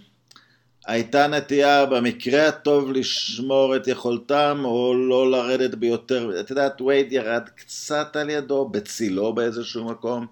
הייתה 0.85 1.27
נטייה 1.27 1.85
במקרה 1.85 2.47
הטוב 2.47 2.91
לשמור 2.91 3.75
את 3.75 3.87
יכולתם 3.87 4.61
או 4.65 4.93
לא 4.95 5.31
לרדת 5.31 5.75
ביותר, 5.75 6.39
את 6.39 6.49
יודעת 6.49 6.81
וייד 6.81 7.11
ירד 7.11 7.49
קצת 7.55 8.15
על 8.15 8.29
ידו, 8.29 8.65
בצילו 8.65 9.33
באיזשהו 9.33 9.85
מקום, 9.85 10.25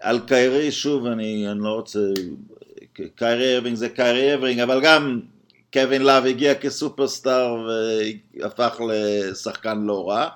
על 0.00 0.20
קיירי 0.26 0.72
שוב 0.72 1.06
אני, 1.06 1.50
אני 1.50 1.60
לא 1.60 1.68
רוצה, 1.68 1.98
קיירי 3.14 3.56
ארווינג 3.56 3.76
זה 3.76 3.88
קיירי 3.88 4.32
ארווינג, 4.32 4.60
אבל 4.60 4.80
גם 4.82 5.20
קווין 5.72 6.02
לאב 6.02 6.26
הגיע 6.26 6.54
כסופרסטאר 6.54 7.68
והפך 8.34 8.80
לשחקן 8.88 9.78
לא 9.78 10.08
רע. 10.08 10.28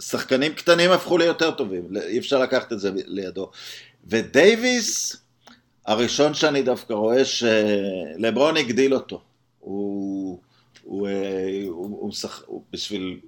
שחקנים 0.00 0.52
קטנים 0.52 0.90
הפכו 0.90 1.18
ליותר 1.18 1.50
טובים, 1.50 1.82
אי 2.06 2.18
אפשר 2.18 2.38
לקחת 2.38 2.72
את 2.72 2.80
זה 2.80 2.90
מידו. 2.94 3.50
ודייוויס, 4.06 5.16
הראשון 5.86 6.34
שאני 6.34 6.62
דווקא 6.62 6.92
רואה 6.92 7.22
שלברון 7.24 8.56
הגדיל 8.56 8.94
אותו. 8.94 9.20
הוא, 9.60 10.38
הוא, 10.82 11.08
אה, 11.08 11.62
הוא, 11.66 11.98
הוא, 12.00 12.12
שח... 12.12 12.42
הוא 12.46 12.62
בשביל, 12.72 13.18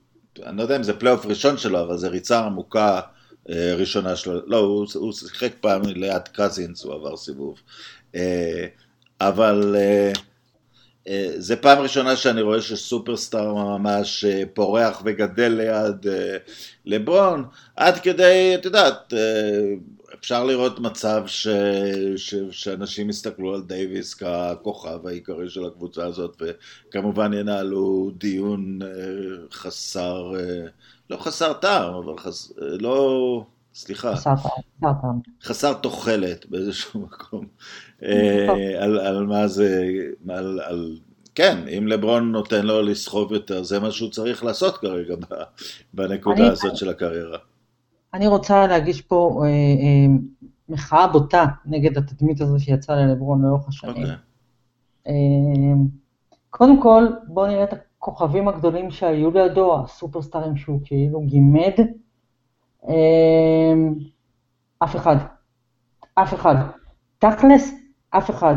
אני 0.42 0.56
לא 0.56 0.62
יודע 0.62 0.76
אם 0.76 0.82
זה 0.82 0.98
פלייאוף 0.98 1.26
ראשון 1.26 1.58
שלו, 1.58 1.80
אבל 1.80 1.96
זה 1.96 2.08
ריצה 2.08 2.40
עמוקה 2.40 3.00
אה, 3.50 3.74
ראשונה 3.74 4.16
שלו. 4.16 4.46
לא, 4.46 4.56
הוא, 4.56 4.86
הוא 4.94 5.12
שיחק 5.12 5.52
פעם 5.60 5.82
ליד 5.82 6.28
קזינס, 6.32 6.84
הוא 6.84 6.94
עבר 6.94 7.16
סיבוב. 7.16 7.60
אה, 8.14 8.66
אבל 9.20 9.76
זה 11.36 11.56
פעם 11.56 11.78
ראשונה 11.78 12.16
שאני 12.16 12.42
רואה 12.42 12.60
שסופרסטאר 12.62 13.54
ממש 13.54 14.24
פורח 14.54 15.02
וגדל 15.04 15.48
ליד 15.48 16.06
לברון, 16.84 17.44
עד 17.76 17.98
כדי, 18.00 18.52
את 18.54 18.64
יודעת, 18.64 19.12
אפשר 20.14 20.44
לראות 20.44 20.80
מצב 20.80 21.22
ש... 21.26 21.48
ש... 22.16 22.34
שאנשים 22.50 23.10
יסתכלו 23.10 23.54
על 23.54 23.62
דייוויס 23.62 24.14
ככוכב 24.14 25.06
העיקרי 25.06 25.50
של 25.50 25.66
הקבוצה 25.66 26.06
הזאת, 26.06 26.42
וכמובן 26.88 27.32
ינהלו 27.32 28.10
דיון 28.18 28.78
אה, 28.82 28.88
חסר, 29.52 30.32
אה, 30.36 30.66
לא 31.10 31.16
חסר 31.16 31.52
טעם, 31.52 31.94
אבל 31.94 32.18
חס... 32.18 32.52
אה, 32.62 32.66
לא... 32.80 33.44
סליחה, 33.74 34.16
חסר. 34.16 34.30
חסר 35.42 35.72
תוחלת 35.72 36.46
באיזשהו 36.46 37.00
מקום, 37.00 37.46
על, 38.78 38.98
על 38.98 39.26
מה 39.26 39.48
זה, 39.48 39.86
על, 40.28 40.60
על, 40.60 40.96
כן, 41.34 41.68
אם 41.68 41.88
לברון 41.88 42.32
נותן 42.32 42.66
לו 42.66 42.82
לסחוב 42.82 43.32
יותר, 43.32 43.62
זה 43.62 43.80
מה 43.80 43.90
שהוא 43.90 44.10
צריך 44.10 44.44
לעשות 44.44 44.76
כרגע 44.76 45.14
בנקודה 45.94 46.52
הזאת 46.52 46.76
של 46.76 46.88
הקריירה. 46.88 47.38
אני 48.14 48.26
רוצה 48.26 48.66
להגיש 48.66 49.02
פה 49.02 49.42
אה, 49.44 49.48
אה, 49.48 50.16
מחאה 50.68 51.06
בוטה 51.06 51.44
נגד 51.66 51.98
התדמית 51.98 52.40
הזו 52.40 52.58
שיצאה 52.58 52.96
ללברון 52.96 53.42
לאורך 53.42 53.68
השנים. 53.68 53.94
Okay. 53.94 54.00
אוקיי. 54.00 54.14
אה, 55.08 55.74
קודם 56.50 56.82
כל, 56.82 57.06
בואו 57.28 57.46
נראה 57.46 57.64
את 57.64 57.72
הכוכבים 57.72 58.48
הגדולים 58.48 58.90
שהיו 58.90 59.30
לידו, 59.30 59.80
הסופרסטארים 59.80 60.56
שהוא 60.56 60.80
כאילו 60.84 61.20
גימד. 61.20 61.74
אה, 62.88 63.74
אף 64.78 64.96
אחד. 64.96 65.16
אף 66.14 66.34
אחד. 66.34 66.54
תכלס, 67.18 67.74
אף 68.10 68.30
אחד. 68.30 68.54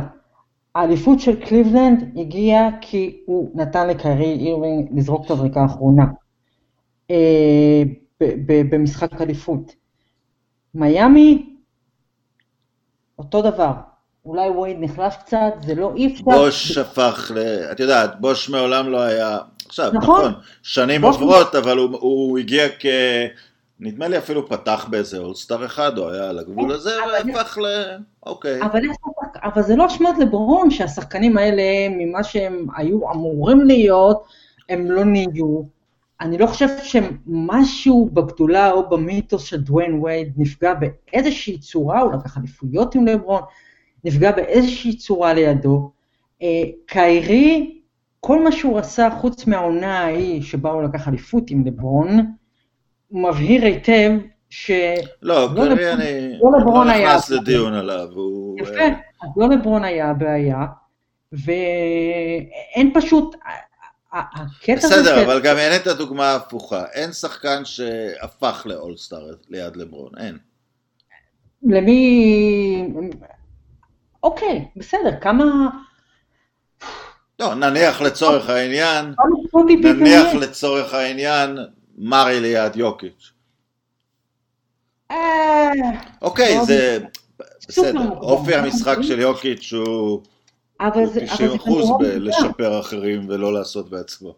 האליפות 0.75 1.19
של 1.19 1.45
קליבלנד 1.45 2.11
הגיעה 2.15 2.69
כי 2.81 3.21
הוא 3.25 3.51
נתן 3.53 3.87
לקיירי 3.87 4.37
אירווינג 4.39 4.89
לזרוק 4.91 5.25
את 5.25 5.31
הזריקה 5.31 5.61
האחרונה. 5.61 6.05
אה, 7.11 7.83
במשחק 8.45 9.21
אליפות. 9.21 9.75
מיאמי, 10.73 11.55
אותו 13.19 13.41
דבר. 13.41 13.71
אולי 14.25 14.49
ווייד 14.49 14.77
נחלש 14.79 15.15
קצת, 15.15 15.53
זה 15.65 15.75
לא 15.75 15.93
אי 15.95 16.13
אפשר. 16.13 16.23
בוש 16.23 16.77
הפך 16.77 17.31
ל... 17.35 17.39
את 17.71 17.79
יודעת, 17.79 18.21
בוש 18.21 18.49
מעולם 18.49 18.89
לא 18.89 19.01
היה... 19.01 19.37
עכשיו, 19.67 19.91
נכון, 19.93 20.25
נכון 20.25 20.41
שנים 20.63 21.05
עוברות, 21.05 21.55
אבל 21.55 21.77
הוא, 21.77 21.97
הוא 21.99 22.37
הגיע 22.37 22.69
כ... 22.79 22.85
נדמה 23.79 24.07
לי 24.07 24.17
אפילו 24.17 24.49
פתח 24.49 24.87
באיזה 24.89 25.17
אולסטאר 25.17 25.65
אחד, 25.65 25.97
או 25.97 26.11
היה 26.11 26.29
על 26.29 26.39
הגבול 26.39 26.71
הזה, 26.71 26.91
והפך 27.13 27.57
ל... 27.57 27.65
אוקיי. 28.25 28.61
אבל, 28.61 28.81
אבל 29.43 29.61
זה 29.61 29.75
לא 29.75 29.85
אשמת 29.85 30.17
לברון 30.19 30.71
שהשחקנים 30.71 31.37
האלה, 31.37 31.63
ממה 31.89 32.23
שהם 32.23 32.67
היו 32.77 33.11
אמורים 33.11 33.65
להיות, 33.65 34.23
הם 34.69 34.91
לא 34.91 35.03
נהיו. 35.03 35.78
אני 36.21 36.37
לא 36.37 36.47
חושבת 36.47 36.83
שמשהו 36.83 38.09
בגדולה 38.13 38.71
או 38.71 38.89
במיתוס 38.89 39.43
של 39.43 39.61
דוויין 39.61 39.99
וייד 40.03 40.33
נפגע 40.37 40.73
באיזושהי 40.73 41.57
צורה, 41.57 42.01
הוא 42.01 42.13
לקח 42.13 42.37
אליפויות 42.37 42.95
עם 42.95 43.05
לברון, 43.05 43.41
נפגע 44.03 44.31
באיזושהי 44.31 44.97
צורה 44.97 45.33
לידו. 45.33 45.91
אה, 46.41 46.63
קיירי, 46.85 47.79
כל 48.19 48.43
מה 48.43 48.51
שהוא 48.51 48.79
עשה 48.79 49.09
חוץ 49.21 49.47
מהעונה 49.47 49.99
ההיא 49.99 50.41
שבה 50.41 50.71
הוא 50.71 50.83
לקח 50.83 51.07
אליפות 51.07 51.51
עם 51.51 51.65
לברון, 51.65 52.33
הוא 53.07 53.29
מבהיר 53.29 53.65
היטב 53.65 54.11
ש... 54.49 54.71
לא, 55.21 55.55
לא 55.55 55.75
קיירי 55.75 55.93
אני 55.93 56.39
לא, 56.41 56.59
לברון 56.59 56.87
לא 56.87 56.93
נכנס 56.93 57.29
לדיון 57.29 57.73
עליו. 57.73 58.07
הוא... 58.15 58.59
יפה, 58.59 58.85
אז 59.23 59.29
לא 59.37 59.49
לברון 59.49 59.83
היה 59.83 60.09
הבעיה, 60.09 60.65
ואין 61.31 62.91
פשוט, 62.93 63.35
הקטע 64.13 64.75
בסדר, 64.75 65.19
ש... 65.19 65.23
אבל 65.23 65.41
גם 65.41 65.57
אין 65.57 65.81
את 65.81 65.87
הדוגמה 65.87 66.31
ההפוכה. 66.31 66.85
אין 66.93 67.11
שחקן 67.11 67.65
שהפך 67.65 68.63
לאולסטאר 68.65 69.35
ליד 69.49 69.75
לברון, 69.75 70.11
אין. 70.17 70.37
למי... 71.63 72.93
אוקיי, 74.23 74.65
בסדר, 74.75 75.19
כמה... 75.21 75.43
לא, 77.39 77.55
נניח 77.55 78.01
לצורך 78.01 78.49
העניין, 78.49 79.13
נניח 79.83 80.33
לצורך 80.33 80.93
העניין, 80.93 81.57
מרי 81.97 82.39
ליד 82.39 82.75
יוקיץ'. 82.75 83.31
אה, 85.11 85.71
אוקיי, 86.21 86.57
לא 86.57 86.65
זה 86.65 86.99
בסדר, 87.67 88.09
אופי 88.09 88.55
המשחק 88.55 88.97
של 89.01 89.19
יוקיץ' 89.19 89.73
הוא... 89.73 90.23
אבל 90.79 91.05
זה... 91.05 91.25
90 91.25 91.51
אחוז 91.55 91.89
בלשפר 91.99 92.79
אחרים 92.79 93.25
ולא 93.29 93.53
לעשות 93.53 93.89
בעצמו. 93.89 94.35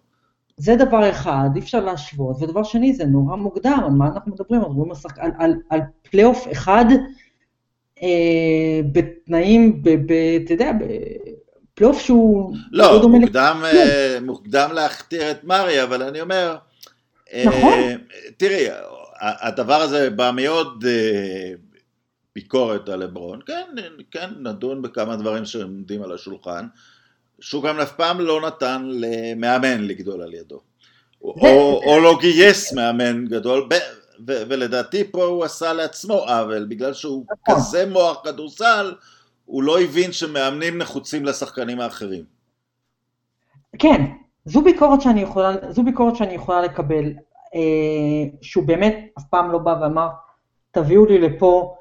זה 0.57 0.75
דבר 0.75 1.09
אחד, 1.09 1.49
אי 1.55 1.59
אפשר 1.59 1.79
להשוות, 1.79 2.41
ודבר 2.41 2.63
שני, 2.63 2.93
זה 2.93 3.05
נורא 3.05 3.35
מוקדם, 3.35 3.79
על 3.85 3.91
מה 3.91 4.07
אנחנו 4.07 4.31
מדברים? 4.31 4.61
אנחנו 4.61 4.85
מדברים 4.85 4.91
על, 5.17 5.31
על, 5.37 5.53
על 5.69 5.79
פלייאוף 6.11 6.47
אחד 6.51 6.85
אה, 8.03 8.81
בתנאים, 8.91 9.81
אתה 10.45 10.53
יודע, 10.53 10.71
פלייאוף 11.73 11.99
שהוא... 12.01 12.55
לא, 12.71 13.01
לא 13.01 13.09
מוקדם, 13.09 13.61
אה, 13.65 14.17
מוקדם 14.21 14.69
להכתיר 14.73 15.31
את 15.31 15.43
מרי, 15.43 15.83
אבל 15.83 16.03
אני 16.03 16.21
אומר, 16.21 16.55
אה, 17.33 17.43
נכון. 17.47 17.73
אה, 17.73 17.95
תראי, 18.37 18.65
הדבר 19.21 19.81
הזה 19.81 20.09
בא 20.09 20.31
מאוד... 20.35 20.85
אה, 20.87 21.53
ביקורת 22.35 22.89
על 22.89 23.03
לברון, 23.03 23.39
כן, 23.45 23.67
כן, 24.11 24.29
נדון 24.39 24.81
בכמה 24.81 25.15
דברים 25.15 25.45
שעומדים 25.45 26.03
על 26.03 26.11
השולחן, 26.11 26.67
שהוא 27.39 27.63
גם 27.63 27.79
אף 27.79 27.91
פעם 27.91 28.19
לא 28.19 28.41
נתן 28.41 28.87
למאמן 28.91 29.83
לגדול 29.83 30.21
על 30.21 30.33
ידו, 30.33 30.61
או, 31.21 31.81
או 31.85 31.99
לא 31.99 32.17
גייס 32.21 32.73
מאמן 32.73 33.25
גדול, 33.25 33.67
ב, 33.69 33.73
ו, 34.27 34.31
ולדעתי 34.49 35.11
פה 35.11 35.23
הוא 35.23 35.43
עשה 35.43 35.73
לעצמו 35.73 36.13
עוול, 36.13 36.65
בגלל 36.65 36.93
שהוא 36.93 37.25
נכון. 37.31 37.55
כזה 37.55 37.85
מוח 37.85 38.21
כדורסל, 38.23 38.93
הוא 39.45 39.63
לא 39.63 39.81
הבין 39.81 40.11
שמאמנים 40.11 40.77
נחוצים 40.77 41.25
לשחקנים 41.25 41.79
האחרים. 41.79 42.23
כן, 43.79 44.05
זו 44.45 44.61
ביקורת 44.61 45.01
שאני 45.01 45.21
יכולה, 45.21 45.51
זו 45.69 45.83
ביקורת 45.83 46.15
שאני 46.15 46.33
יכולה 46.33 46.61
לקבל, 46.61 47.05
אה, 47.55 48.29
שהוא 48.41 48.67
באמת 48.67 48.95
אף 49.17 49.23
פעם 49.29 49.51
לא 49.51 49.57
בא 49.57 49.75
ואמר, 49.81 50.07
תביאו 50.71 51.05
לי 51.05 51.17
לפה 51.17 51.75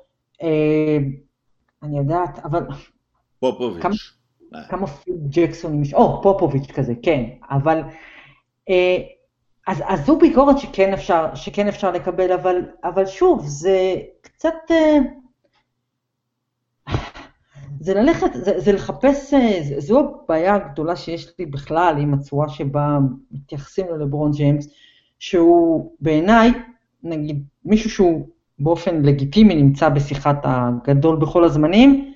אני 1.82 1.98
יודעת, 1.98 2.38
אבל... 2.38 2.66
פופוביץ'. 3.40 3.82
כמה, 3.82 3.94
כמה 4.68 4.86
פיל 4.86 5.14
יש, 5.82 5.94
או, 5.94 6.22
פופוביץ' 6.22 6.70
כזה, 6.70 6.94
כן, 7.02 7.24
אבל... 7.50 7.82
אה, 8.68 8.96
אז, 9.66 9.82
אז 9.86 10.06
זו 10.06 10.18
ביקורת 10.18 10.58
שכן 10.58 10.92
אפשר, 10.92 11.34
שכן 11.34 11.68
אפשר 11.68 11.90
לקבל, 11.90 12.32
אבל, 12.32 12.56
אבל 12.84 13.06
שוב, 13.06 13.46
זה 13.46 13.94
קצת... 14.20 14.54
אה, 14.70 14.98
זה 17.80 17.94
ללכת, 17.94 18.26
זה, 18.34 18.60
זה 18.60 18.72
לחפש, 18.72 19.30
זה, 19.30 19.74
זו 19.78 20.20
הבעיה 20.24 20.54
הגדולה 20.54 20.96
שיש 20.96 21.32
לי 21.38 21.46
בכלל 21.46 21.96
עם 22.00 22.14
הצורה 22.14 22.48
שבה 22.48 22.98
מתייחסים 23.30 23.86
ללברון 23.88 24.30
ג'יימס, 24.32 24.68
שהוא 25.18 25.92
בעיניי, 26.00 26.50
נגיד, 27.02 27.44
מישהו 27.64 27.90
שהוא 27.90 28.28
באופן 28.60 29.02
לגיטימי 29.02 29.54
נמצא 29.54 29.88
בשיחת 29.88 30.36
הגדול 30.42 31.16
בכל 31.16 31.44
הזמנים, 31.44 32.12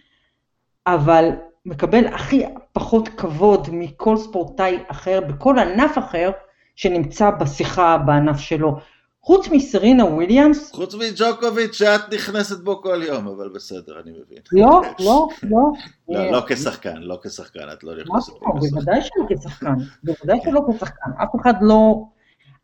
אבל 0.86 1.30
מקבל 1.66 2.06
הכי 2.06 2.42
פחות 2.72 3.08
כבוד 3.08 3.68
מכל 3.72 4.16
ספורטאי 4.16 4.78
אחר, 4.88 5.20
בכל 5.20 5.58
ענף 5.58 5.98
אחר, 5.98 6.30
שנמצא 6.76 7.30
בשיחה 7.30 7.98
בענף 7.98 8.38
שלו. 8.38 8.78
חוץ 9.22 9.48
מסרינה 9.48 10.04
וויליאמס... 10.04 10.72
חוץ 10.72 10.94
מג'וקוביץ' 10.94 11.72
שאת 11.72 12.14
נכנסת 12.14 12.60
בו 12.60 12.82
כל 12.82 13.02
יום, 13.06 13.28
אבל 13.28 13.48
בסדר, 13.54 14.00
אני 14.00 14.10
מבין. 14.10 14.38
לא, 14.52 14.82
לא, 15.00 15.28
לא. 15.50 15.60
לא, 16.08 16.30
לא 16.30 16.42
כשחקן, 16.48 16.96
לא 16.96 17.18
כשחקן, 17.22 17.60
את 17.72 17.84
לא 17.84 17.92
נכנסת 17.96 18.32
בו 18.32 18.60
כשחקן. 18.60 18.70
בוודאי 18.70 19.00
שלא 19.02 19.36
כשחקן, 19.36 19.74
בוודאי 20.04 20.38
שלא 20.44 20.60
כשחקן, 20.76 21.10
אף 21.22 21.28
אחד 21.40 21.54
לא... 21.60 22.04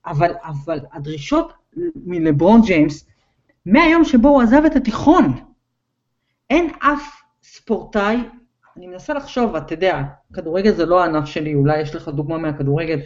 אבל, 0.06 0.30
אבל 0.44 0.78
הדרישות 0.92 1.52
מלברון 1.96 2.60
ג'יימס 2.62 3.09
מהיום 3.66 4.04
שבו 4.04 4.28
הוא 4.28 4.42
עזב 4.42 4.62
את 4.66 4.76
התיכון. 4.76 5.32
אין 6.50 6.70
אף 6.78 7.22
ספורטאי, 7.42 8.16
אני 8.76 8.86
מנסה 8.86 9.14
לחשוב, 9.14 9.56
אתה 9.56 9.74
יודע, 9.74 10.02
כדורגל 10.32 10.72
זה 10.74 10.86
לא 10.86 11.02
הענף 11.02 11.24
שלי, 11.28 11.54
אולי 11.54 11.80
יש 11.80 11.94
לך 11.94 12.08
דוגמה 12.08 12.38
מהכדורגל. 12.38 12.98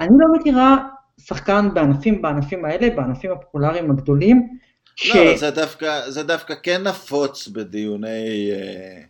אני 0.00 0.08
לא 0.18 0.40
מכירה 0.40 0.76
שחקן 1.20 1.68
בענפים, 1.74 2.22
בענפים 2.22 2.64
האלה, 2.64 2.90
בענפים 2.90 3.30
הפופולריים 3.30 3.90
הגדולים, 3.90 4.58
ש... 4.96 5.16
לא, 5.16 5.36
זה 5.36 5.50
דווקא, 5.50 6.10
זה 6.10 6.22
דווקא 6.22 6.54
כן 6.62 6.82
נפוץ 6.82 7.48
בדיוני 7.48 8.50
אה, 8.52 9.02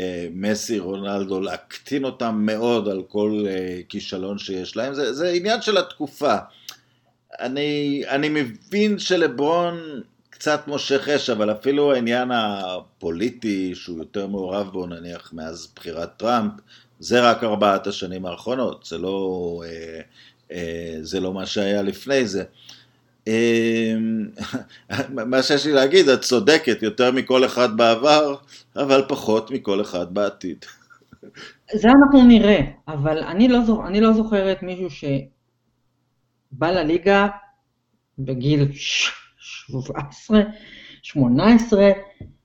אה, 0.00 0.26
מסי, 0.34 0.78
רונלדו, 0.78 1.40
להקטין 1.40 2.04
אותם 2.04 2.34
מאוד 2.38 2.88
על 2.88 3.02
כל 3.08 3.44
אה, 3.48 3.80
כישלון 3.88 4.38
שיש 4.38 4.76
להם, 4.76 4.94
זה, 4.94 5.12
זה 5.12 5.30
עניין 5.30 5.62
של 5.62 5.78
התקופה. 5.78 6.34
אני, 7.40 8.02
אני 8.08 8.28
מבין 8.28 8.98
שלברון 8.98 10.02
קצת 10.44 10.68
מושך 10.68 11.08
אש, 11.08 11.30
אבל 11.30 11.52
אפילו 11.52 11.92
העניין 11.92 12.30
הפוליטי 12.32 13.74
שהוא 13.74 13.98
יותר 13.98 14.26
מעורב 14.26 14.70
בו 14.72 14.86
נניח 14.86 15.32
מאז 15.32 15.72
בחירת 15.76 16.16
טראמפ, 16.16 16.52
זה 16.98 17.30
רק 17.30 17.44
ארבעת 17.44 17.86
השנים 17.86 18.26
האחרונות, 18.26 18.84
זה 18.84 18.98
לא, 18.98 19.62
אה, 19.66 20.00
אה, 20.52 20.96
זה 21.02 21.20
לא 21.20 21.32
מה 21.32 21.46
שהיה 21.46 21.82
לפני 21.82 22.26
זה. 22.26 22.44
אה, 23.28 23.94
מה 25.30 25.42
שיש 25.42 25.66
לי 25.66 25.72
להגיד, 25.72 26.08
את 26.08 26.20
צודקת 26.20 26.82
יותר 26.82 27.12
מכל 27.12 27.44
אחד 27.44 27.76
בעבר, 27.76 28.34
אבל 28.76 29.02
פחות 29.08 29.50
מכל 29.50 29.80
אחד 29.80 30.14
בעתיד. 30.14 30.64
זה 31.74 31.88
אנחנו 31.88 32.22
נראה, 32.22 32.60
אבל 32.88 33.18
אני 33.18 33.48
לא, 33.48 33.64
זוכ... 33.64 33.80
אני 33.86 34.00
לא 34.00 34.12
זוכרת 34.12 34.62
מישהו 34.62 34.88
שבא 34.90 36.70
לליגה 36.70 37.28
בגיל 38.18 38.68
17, 39.68 40.40
18, 41.02 41.90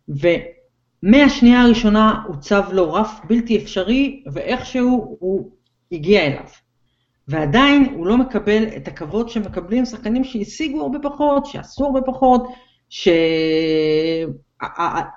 ומהשנייה 0.08 1.62
הראשונה 1.62 2.24
הוצב 2.28 2.64
לו 2.72 2.94
רף 2.94 3.20
בלתי 3.28 3.58
אפשרי, 3.58 4.24
ואיכשהו 4.34 5.18
הוא 5.20 5.52
הגיע 5.92 6.26
אליו. 6.26 6.46
ועדיין 7.28 7.94
הוא 7.94 8.08
לא 8.08 8.18
מקבל 8.18 8.64
את 8.78 8.88
הכבוד 8.88 9.30
שמקבלים 9.30 9.86
שחקנים 9.86 10.24
שהשיגו 10.24 10.82
הרבה 10.82 11.00
פחות, 11.00 11.46
שעשו 11.46 11.86
הרבה 11.86 12.02
פחות, 12.02 12.48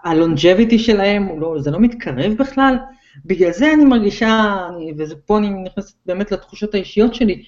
שהלונג'ביטי 0.04 0.78
שלהם, 0.78 1.40
לא, 1.40 1.54
זה 1.58 1.70
לא 1.70 1.80
מתקרב 1.80 2.32
בכלל. 2.38 2.76
בגלל 3.24 3.52
זה 3.52 3.72
אני 3.72 3.84
מרגישה, 3.84 4.56
ופה 4.98 5.38
אני 5.38 5.50
נכנסת 5.50 5.96
באמת 6.06 6.32
לתחושות 6.32 6.74
האישיות 6.74 7.14
שלי, 7.14 7.42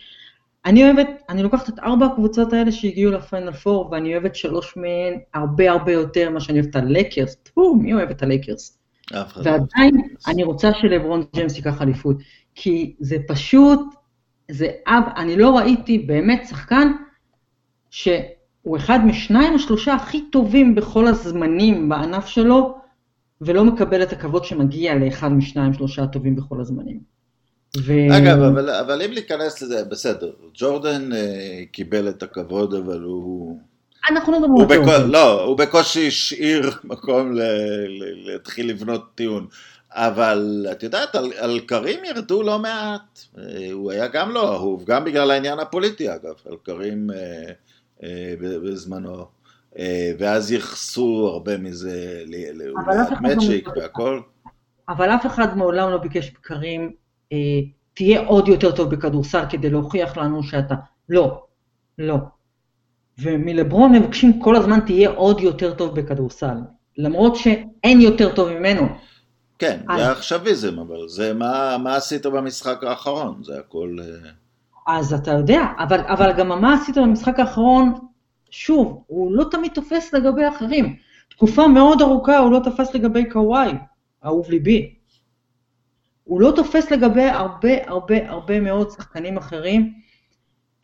אני 0.64 0.84
אוהבת, 0.84 1.08
אני 1.28 1.42
לוקחת 1.42 1.68
את 1.68 1.78
ארבע 1.78 2.06
הקבוצות 2.06 2.52
האלה 2.52 2.72
שהגיעו 2.72 3.12
לפיינל 3.12 3.52
פור, 3.52 3.88
ואני 3.92 4.12
אוהבת 4.12 4.34
שלוש 4.34 4.76
מהן 4.76 5.18
הרבה 5.34 5.70
הרבה 5.70 5.92
יותר 5.92 6.30
ממה 6.30 6.40
שאני 6.40 6.58
אוהבת 6.58 6.70
את 6.70 6.76
הלייקרס. 6.76 7.34
טפו, 7.34 7.74
מי 7.74 7.94
אוהב 7.94 8.10
את 8.10 8.22
הלייקרס? 8.22 8.78
לא 9.10 9.20
ועדיין 9.42 9.96
אני 10.28 10.44
רוצה 10.44 10.70
שלברון 10.80 11.24
ג'יימס 11.34 11.56
ייקח 11.56 11.82
אליפות, 11.82 12.16
כי 12.54 12.94
זה 13.00 13.16
פשוט, 13.28 13.80
זה 14.50 14.68
אב, 14.86 15.02
אני 15.16 15.36
לא 15.36 15.56
ראיתי 15.56 15.98
באמת 15.98 16.46
שחקן 16.48 16.92
שהוא 17.90 18.76
אחד 18.76 18.98
משניים 19.06 19.52
או 19.52 19.58
שלושה 19.58 19.94
הכי 19.94 20.22
טובים 20.32 20.74
בכל 20.74 21.06
הזמנים 21.06 21.88
בענף 21.88 22.26
שלו, 22.26 22.78
ולא 23.40 23.64
מקבל 23.64 24.02
את 24.02 24.12
הכבוד 24.12 24.44
שמגיע 24.44 24.94
לאחד 24.94 25.28
משניים 25.28 25.72
שלושה 25.72 26.02
הטובים 26.02 26.36
בכל 26.36 26.60
הזמנים. 26.60 27.13
ו... 27.76 27.92
אגב, 28.16 28.42
אבל, 28.42 28.70
אבל 28.70 29.02
אם 29.02 29.12
להיכנס 29.12 29.62
לזה, 29.62 29.84
בסדר, 29.84 30.30
ג'ורדן 30.54 31.12
אה, 31.12 31.62
קיבל 31.72 32.08
את 32.08 32.22
הכבוד, 32.22 32.74
אבל 32.74 33.00
הוא... 33.00 33.58
אנחנו 34.10 34.32
לא 34.32 34.40
מדברים 34.40 34.70
על 34.70 34.86
ג'ורדן. 34.86 35.10
לא, 35.10 35.44
הוא 35.44 35.58
בקושי 35.58 36.08
השאיר 36.08 36.70
מקום 36.84 37.32
ל, 37.32 37.40
ל, 37.88 38.32
להתחיל 38.32 38.70
לבנות 38.70 39.10
טיעון. 39.14 39.46
אבל 39.94 40.66
את 40.72 40.82
יודעת, 40.82 41.14
על, 41.14 41.32
על 41.38 41.60
קרים 41.66 42.04
ירדו 42.04 42.42
לא 42.42 42.58
מעט. 42.58 43.20
אה, 43.38 43.72
הוא 43.72 43.92
היה 43.92 44.06
גם 44.06 44.30
לא 44.30 44.54
אהוב, 44.54 44.84
גם 44.84 45.04
בגלל 45.04 45.30
העניין 45.30 45.58
הפוליטי 45.58 46.14
אגב, 46.14 46.34
על 46.50 46.56
קרים 46.62 47.10
אה, 47.10 47.52
אה, 48.02 48.34
בזמנו. 48.38 49.26
אה, 49.78 50.12
ואז 50.18 50.52
ייחסו 50.52 51.30
הרבה 51.32 51.58
מזה 51.58 52.22
למצ'יק 52.26 53.68
לא 53.68 53.72
והכל. 53.76 54.20
אבל 54.88 55.10
אף 55.10 55.26
אחד 55.26 55.56
מעולם 55.56 55.90
לא 55.90 55.96
ביקש 55.96 56.30
בקרים 56.30 56.92
תהיה 57.94 58.26
עוד 58.26 58.48
יותר 58.48 58.72
טוב 58.72 58.90
בכדורסל 58.90 59.44
כדי 59.50 59.70
להוכיח 59.70 60.16
לנו 60.16 60.42
שאתה... 60.42 60.74
לא, 61.08 61.42
לא. 61.98 62.16
ומלברון 63.18 63.92
מבקשים 63.92 64.40
כל 64.40 64.56
הזמן 64.56 64.80
תהיה 64.80 65.10
עוד 65.10 65.40
יותר 65.40 65.74
טוב 65.74 65.94
בכדורסל, 65.94 66.56
למרות 66.98 67.36
שאין 67.36 68.00
יותר 68.00 68.34
טוב 68.34 68.48
ממנו. 68.48 68.88
כן, 69.58 69.80
אז... 69.88 70.00
זה 70.00 70.10
עכשוויזם, 70.10 70.78
אבל 70.78 71.08
זה 71.08 71.34
מה, 71.34 71.76
מה 71.78 71.96
עשית 71.96 72.26
במשחק 72.26 72.84
האחרון, 72.84 73.42
זה 73.42 73.58
הכל... 73.58 73.96
אה, 74.00 74.30
אז 74.86 75.12
אתה 75.12 75.30
יודע, 75.30 75.62
אבל, 75.78 76.00
אבל 76.00 76.32
גם 76.32 76.48
מה 76.48 76.74
עשית 76.74 76.98
במשחק 76.98 77.38
האחרון, 77.38 77.92
שוב, 78.50 79.04
הוא 79.06 79.36
לא 79.36 79.44
תמיד 79.50 79.72
תופס 79.74 80.14
לגבי 80.14 80.48
אחרים. 80.48 80.96
תקופה 81.30 81.68
מאוד 81.68 82.02
ארוכה 82.02 82.38
הוא 82.38 82.52
לא 82.52 82.60
תפס 82.64 82.94
לגבי 82.94 83.30
קוואי, 83.30 83.72
אהוב 84.24 84.50
ליבי. 84.50 84.94
הוא 86.24 86.40
לא 86.40 86.52
תופס 86.56 86.90
לגבי 86.90 87.22
הרבה 87.22 87.88
הרבה 87.88 88.30
הרבה 88.30 88.60
מאוד 88.60 88.90
שחקנים 88.90 89.36
אחרים, 89.36 89.92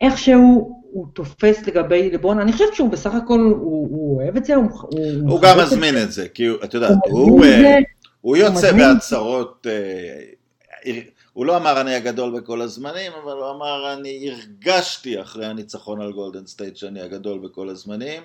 איכשהו 0.01 0.81
הוא 0.91 1.07
תופס 1.15 1.67
לגבי 1.67 2.11
לברון, 2.11 2.39
אני 2.39 2.53
חושבת 2.53 2.75
שהוא 2.75 2.89
בסך 2.89 3.15
הכל, 3.15 3.39
הוא, 3.41 3.89
הוא 3.91 4.23
אוהב 4.23 4.37
את 4.37 4.45
זה, 4.45 4.55
הוא, 4.55 4.65
הוא, 4.81 5.31
הוא 5.31 5.41
גם 5.43 5.59
מזמין 5.59 6.03
את 6.03 6.13
זה, 6.13 6.29
כי 6.29 6.49
את 6.65 6.75
יודעת, 6.75 6.99
הוא, 7.05 7.21
הוא, 7.21 7.45
אה, 7.45 7.79
הוא 8.21 8.37
יוצא 8.37 8.73
בהצהרות, 8.73 9.67
אה, 9.71 11.01
הוא 11.33 11.47
לא 11.47 11.57
אמר 11.57 11.81
אני 11.81 11.95
הגדול 11.95 12.41
בכל 12.41 12.61
הזמנים, 12.61 13.13
אבל 13.25 13.33
הוא 13.33 13.51
אמר 13.51 13.93
אני 13.93 14.31
הרגשתי 14.31 15.21
אחרי 15.21 15.47
הניצחון 15.47 16.01
על 16.01 16.13
גולדן 16.13 16.47
סטייט 16.47 16.77
שאני 16.77 17.01
הגדול 17.01 17.39
בכל 17.39 17.69
הזמנים, 17.69 18.23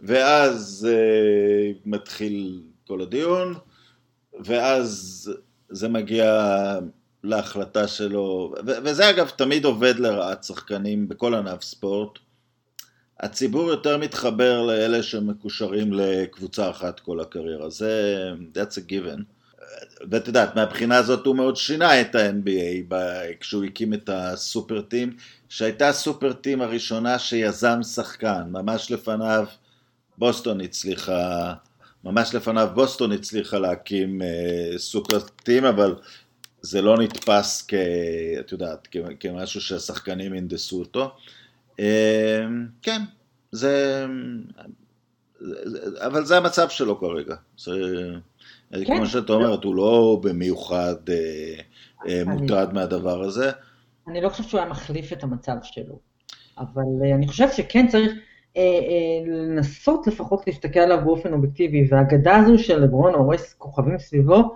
ואז 0.00 0.88
אה, 0.90 1.72
מתחיל 1.86 2.60
כל 2.86 3.00
הדיון, 3.00 3.54
ואז 4.44 5.30
זה 5.70 5.88
מגיע 5.88 6.50
להחלטה 7.24 7.88
שלו, 7.88 8.54
וזה 8.66 9.10
אגב 9.10 9.28
תמיד 9.28 9.64
עובד 9.64 9.98
לרעת 9.98 10.44
שחקנים 10.44 11.08
בכל 11.08 11.34
ענף 11.34 11.62
ספורט. 11.62 12.18
הציבור 13.20 13.68
יותר 13.68 13.98
מתחבר 13.98 14.62
לאלה 14.62 15.02
שמקושרים 15.02 15.92
לקבוצה 15.92 16.70
אחת 16.70 17.00
כל 17.00 17.20
הקריירה, 17.20 17.70
זה, 17.70 18.32
that's 18.54 18.74
a 18.74 18.90
given. 18.90 19.22
ואת 20.10 20.26
יודעת, 20.26 20.56
מהבחינה 20.56 20.96
הזאת 20.96 21.26
הוא 21.26 21.36
מאוד 21.36 21.56
שינה 21.56 22.00
את 22.00 22.14
ה-NBA 22.14 22.94
כשהוא 23.40 23.64
הקים 23.64 23.94
את 23.94 24.10
הסופר 24.12 24.80
טים, 24.80 25.16
שהייתה 25.48 25.88
הסופר 25.88 26.32
טים 26.32 26.62
הראשונה 26.62 27.18
שיזם 27.18 27.82
שחקן, 27.82 28.42
ממש 28.50 28.90
לפניו 28.90 29.46
בוסטון 30.18 30.60
הצליחה 30.60 31.54
ממש 32.04 32.34
לפניו 32.34 32.68
בוסטון 32.74 33.12
הצליחה 33.12 33.58
להקים 33.58 34.22
אה, 34.22 34.78
סופרטים, 34.78 35.64
אבל 35.64 35.94
זה 36.60 36.82
לא 36.82 36.98
נתפס 36.98 37.64
כ... 37.68 37.74
את 38.40 38.52
יודעת, 38.52 38.88
כ, 38.90 38.96
כמשהו 39.20 39.60
שהשחקנים 39.60 40.34
ינדסו 40.34 40.78
אותו. 40.78 41.16
אה, 41.80 42.44
כן, 42.82 43.02
זה... 43.52 44.06
אבל 46.06 46.24
זה 46.24 46.36
המצב 46.36 46.68
שלו 46.68 47.00
כרגע. 47.00 47.34
זה, 47.58 47.72
כן. 48.70 48.96
כמו 48.96 49.06
שאת 49.06 49.30
אומרת, 49.30 49.64
הוא 49.64 49.74
לא 49.74 50.20
במיוחד 50.22 50.94
אה, 51.08 51.54
אה, 52.08 52.22
מוטרד. 52.26 52.72
מהדבר 52.72 53.22
הזה. 53.22 53.50
אני 54.08 54.20
לא 54.20 54.28
חושבת 54.28 54.48
שהוא 54.48 54.60
היה 54.60 54.68
מחליף 54.68 55.12
את 55.12 55.22
המצב 55.22 55.56
שלו, 55.62 55.98
אבל 56.58 56.82
אה, 57.04 57.14
אני 57.14 57.28
חושבת 57.28 57.52
שכן 57.52 57.88
צריך... 57.88 58.12
אה, 58.56 58.62
אה, 58.62 59.26
לנסות 59.26 60.06
לפחות 60.06 60.46
להסתכל 60.46 60.80
עליו 60.80 61.04
באופן 61.04 61.32
אובייקטיבי, 61.32 61.86
והאגדה 61.90 62.36
הזו 62.36 62.58
של 62.58 62.80
לברון 62.80 63.14
הורס 63.14 63.54
כוכבים 63.54 63.98
סביבו, 63.98 64.54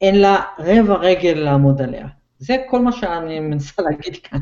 אין 0.00 0.20
לה 0.20 0.40
רבע 0.58 0.94
רגל 0.94 1.32
לעמוד 1.32 1.82
עליה. 1.82 2.06
זה 2.38 2.56
כל 2.68 2.80
מה 2.80 2.92
שאני 2.92 3.40
מנסה 3.40 3.82
להגיד 3.90 4.16
כאן. 4.16 4.38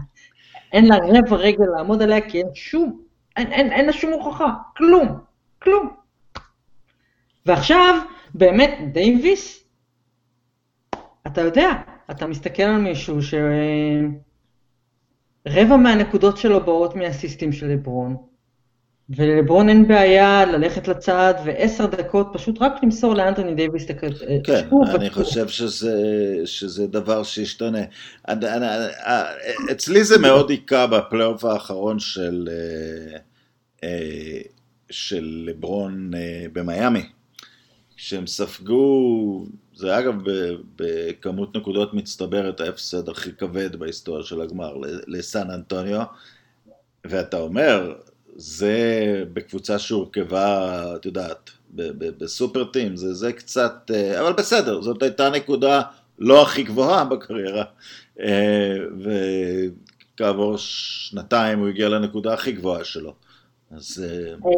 אין 0.73 0.89
לה 0.89 0.97
רבע 0.97 1.37
רגל 1.37 1.65
לעמוד 1.77 2.03
עליה 2.03 2.31
כי 2.31 2.39
אין 2.39 2.49
שום, 2.55 3.01
אין, 3.37 3.53
אין, 3.53 3.73
אין 3.73 3.87
לה 3.87 3.93
שום 3.93 4.13
הוכחה, 4.13 4.53
כלום, 4.77 5.19
כלום. 5.63 5.89
ועכשיו, 7.47 7.99
באמת, 8.35 8.79
דייוויס, 8.93 9.65
אתה 11.27 11.41
יודע, 11.41 11.71
אתה 12.11 12.27
מסתכל 12.27 12.63
על 12.63 12.81
מישהו 12.81 13.19
שרבע 15.47 15.77
מהנקודות 15.77 16.37
שלו 16.37 16.65
באות 16.65 16.97
מהסיסטים 16.97 17.53
של 17.53 17.67
לברון, 17.67 18.17
ולברון 19.11 19.69
אין 19.69 19.89
בעיה 19.89 20.45
ללכת 20.47 20.89
לצד 20.89 21.35
ועשר 21.45 21.87
דקות 21.87 22.31
פשוט 22.33 22.63
רק 22.63 22.73
למסור 22.83 23.15
לאנטוני 23.15 23.55
דייוויס 23.55 23.85
את 23.85 23.91
הכדור. 23.91 24.29
כן, 24.45 24.69
אני 24.95 25.11
חושב 25.11 25.49
שזה, 25.49 25.97
שזה 26.45 26.87
דבר 26.87 27.23
שישתנה. 27.23 27.79
אצלי 29.73 30.05
זה 30.05 30.19
מאוד 30.19 30.51
היכה 30.51 30.87
בפלייאוף 30.87 31.45
האחרון 31.45 31.99
של, 31.99 32.49
אה, 32.51 33.19
אה, 33.85 34.41
של 34.91 35.45
לברון 35.47 36.11
אה, 36.15 36.47
במיאמי. 36.53 37.07
כשהם 37.97 38.27
ספגו, 38.27 39.47
זה 39.75 39.99
אגב 39.99 40.15
בכמות 40.77 41.57
נקודות 41.57 41.95
מצטברת 41.95 42.61
ההפסד 42.61 43.09
הכי 43.09 43.33
כבד 43.33 43.77
בהיסטוריה 43.77 44.25
של 44.25 44.41
הגמר 44.41 44.77
לסן 45.07 45.51
אנטוניו, 45.51 46.03
ואתה 47.05 47.37
אומר, 47.37 47.95
זה 48.41 49.25
בקבוצה 49.33 49.79
שהורכבה, 49.79 50.83
את 50.97 51.07
יודעת, 51.07 51.51
בסופר 52.19 52.65
טים, 52.65 52.97
זה, 52.97 53.15
זה 53.15 53.33
קצת, 53.33 53.91
אה, 53.95 54.21
אבל 54.21 54.33
בסדר, 54.33 54.81
זאת 54.83 55.03
הייתה 55.03 55.31
נקודה 55.31 55.83
לא 56.19 56.43
הכי 56.43 56.63
גבוהה 56.63 57.05
בקריירה, 57.05 57.65
אה, 58.21 58.77
וכעבור 60.15 60.55
שנתיים 60.59 61.59
הוא 61.59 61.69
הגיע 61.69 61.89
לנקודה 61.89 62.35
הכי 62.35 62.53
גבוהה 62.53 62.85
שלו. 62.85 63.15
אז... 63.71 64.05
אה, 64.09 64.51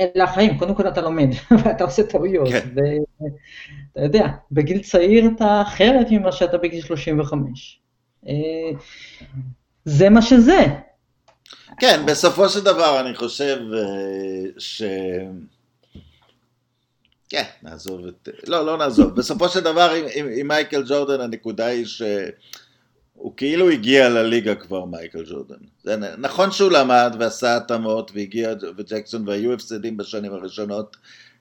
אלה 0.00 0.24
החיים, 0.24 0.58
קודם 0.58 0.74
כל 0.74 0.88
אתה 0.88 1.00
לומד, 1.00 1.28
ואתה 1.64 1.84
עושה 1.84 2.02
טעויות, 2.02 2.48
כן. 2.48 2.68
ואתה 2.74 4.06
יודע, 4.06 4.26
בגיל 4.52 4.82
צעיר 4.82 5.30
אתה 5.36 5.62
אחרת 5.62 6.06
ממה 6.10 6.32
שאתה 6.32 6.58
בגיל 6.58 6.80
35. 6.80 7.80
זה 9.84 10.10
מה 10.10 10.22
שזה. 10.22 10.85
כן, 11.80 12.06
בסופו 12.06 12.48
של 12.48 12.60
דבר 12.60 13.00
אני 13.00 13.14
חושב 13.14 13.58
ש... 14.58 14.82
כן, 17.28 17.44
נעזוב 17.62 18.06
את... 18.06 18.28
לא, 18.46 18.66
לא 18.66 18.76
נעזוב. 18.76 19.14
בסופו 19.14 19.48
של 19.48 19.60
דבר 19.60 19.90
עם, 19.90 20.04
עם, 20.14 20.28
עם 20.36 20.48
מייקל 20.48 20.82
ג'ורדן 20.86 21.20
הנקודה 21.20 21.66
היא 21.66 21.86
שהוא 21.86 23.32
כאילו 23.36 23.70
הגיע 23.70 24.08
לליגה 24.08 24.54
כבר 24.54 24.84
מייקל 24.84 25.24
ג'ורדן. 25.30 25.54
זה 25.84 25.96
נכון 25.96 26.50
שהוא 26.50 26.72
למד 26.72 27.16
ועשה 27.18 27.56
התאמות 27.56 28.10
והגיע 28.14 28.54
וג'קסון 28.76 29.28
והיו 29.28 29.52
הפסדים 29.52 29.96
בשנים 29.96 30.32
הראשונות, 30.32 30.96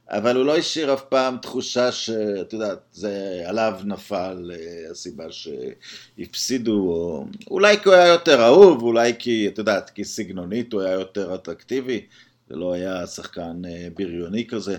אבל 0.10 0.36
הוא 0.36 0.46
לא 0.46 0.58
השאיר 0.58 0.94
אף 0.94 1.02
פעם 1.02 1.38
תחושה 1.42 1.92
שאת 1.92 2.54
יודעת, 2.54 2.80
זה 2.92 3.44
עליו 3.46 3.80
נפל 3.84 4.52
אה, 4.54 4.92
הסיבה 4.92 5.24
שהפסידו, 5.32 6.74
או 6.74 7.26
אולי 7.52 7.78
כי 7.78 7.90
הוא 7.90 7.96
היה 7.96 8.08
יותר 8.08 8.44
אהוב, 8.44 8.82
אולי 8.82 9.14
כי, 9.20 9.48
את 9.48 9.58
יודעת, 9.58 9.90
כי 9.90 10.04
סגנונית 10.04 10.74
הוא 10.74 10.82
היה 10.82 10.92
יותר 10.92 11.36
אטרקטיבי, 11.36 12.06
זה 12.50 12.56
לא 12.56 12.74
היה 12.74 13.08
שחקן 13.08 13.62
אה, 13.66 13.88
בריוני 13.96 14.48
כזה. 14.48 14.78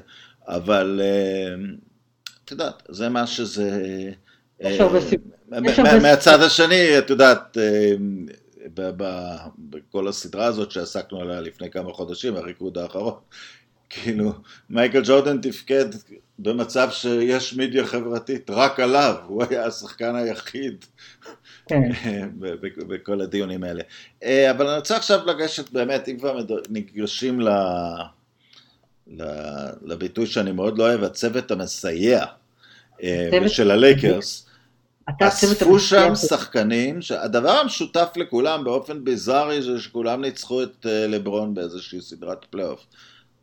אבל 0.49 1.01
אה, 1.03 1.55
את 2.45 2.51
יודעת, 2.51 2.83
זה 2.89 3.09
מה 3.09 3.27
שזה... 3.27 3.71
מהצד 6.03 6.43
השני, 6.43 6.99
את 6.99 7.11
יודעת, 7.11 7.57
בכל 9.59 10.09
הסדרה 10.09 10.47
הזאת 10.47 10.71
שעסקנו 10.71 11.21
עליה 11.21 11.41
לפני 11.41 11.71
כמה 11.71 11.93
חודשים, 11.93 12.37
הריקוד 12.37 12.79
האחרון, 12.79 13.15
כאילו, 13.90 14.33
מייקל 14.70 15.03
ג'ורדן 15.05 15.40
תפקד 15.40 15.85
במצב 16.38 16.88
שיש 16.90 17.55
מדיה 17.55 17.87
חברתית 17.87 18.51
רק 18.51 18.81
עליו, 18.81 19.14
הוא 19.27 19.44
היה 19.51 19.66
השחקן 19.66 20.16
היחיד 20.16 20.85
כן. 21.68 21.90
בכל 22.88 23.20
הדיונים 23.20 23.64
האלה. 23.64 23.83
אבל 24.51 24.66
אני 24.66 24.77
רוצה 24.77 24.96
עכשיו 24.96 25.27
לגשת 25.27 25.70
באמת, 25.70 26.09
אם 26.09 26.18
כבר 26.18 26.38
ניגשים 26.68 27.40
ל... 27.40 27.49
לביטוי 29.83 30.27
שאני 30.27 30.53
מאוד 30.53 30.79
לא 30.79 30.85
אוהב, 30.85 31.05
הצוות 31.05 31.51
המסייע 31.51 32.25
אה, 33.03 33.49
של 33.49 33.70
הלייקרס. 33.70 34.46
אספו 35.22 35.79
שם 35.79 36.14
שחקנים, 36.14 36.99
הדבר 37.18 37.51
המשותף 37.51 38.09
לכולם 38.16 38.64
באופן 38.64 39.05
ביזארי 39.05 39.62
זה 39.62 39.81
שכולם 39.81 40.20
ניצחו 40.20 40.62
את 40.62 40.87
אה, 40.88 41.07
לברון 41.07 41.55
באיזושהי 41.55 42.01
סדרת 42.01 42.44
פלייאוף. 42.44 42.87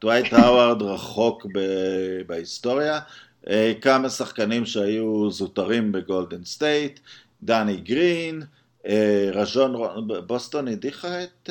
דווייט 0.03 0.33
הווארד 0.33 0.81
רחוק 0.81 1.45
בהיסטוריה, 2.27 2.99
אה, 3.49 3.73
כמה 3.81 4.09
שחקנים 4.09 4.65
שהיו 4.65 5.31
זוטרים 5.31 5.91
בגולדן 5.91 6.43
סטייט, 6.43 6.99
דני 7.43 7.77
גרין, 7.77 8.43
רג'ון, 9.33 9.75
בוסטון 10.27 10.67
הדיחה 10.67 11.23
את... 11.23 11.49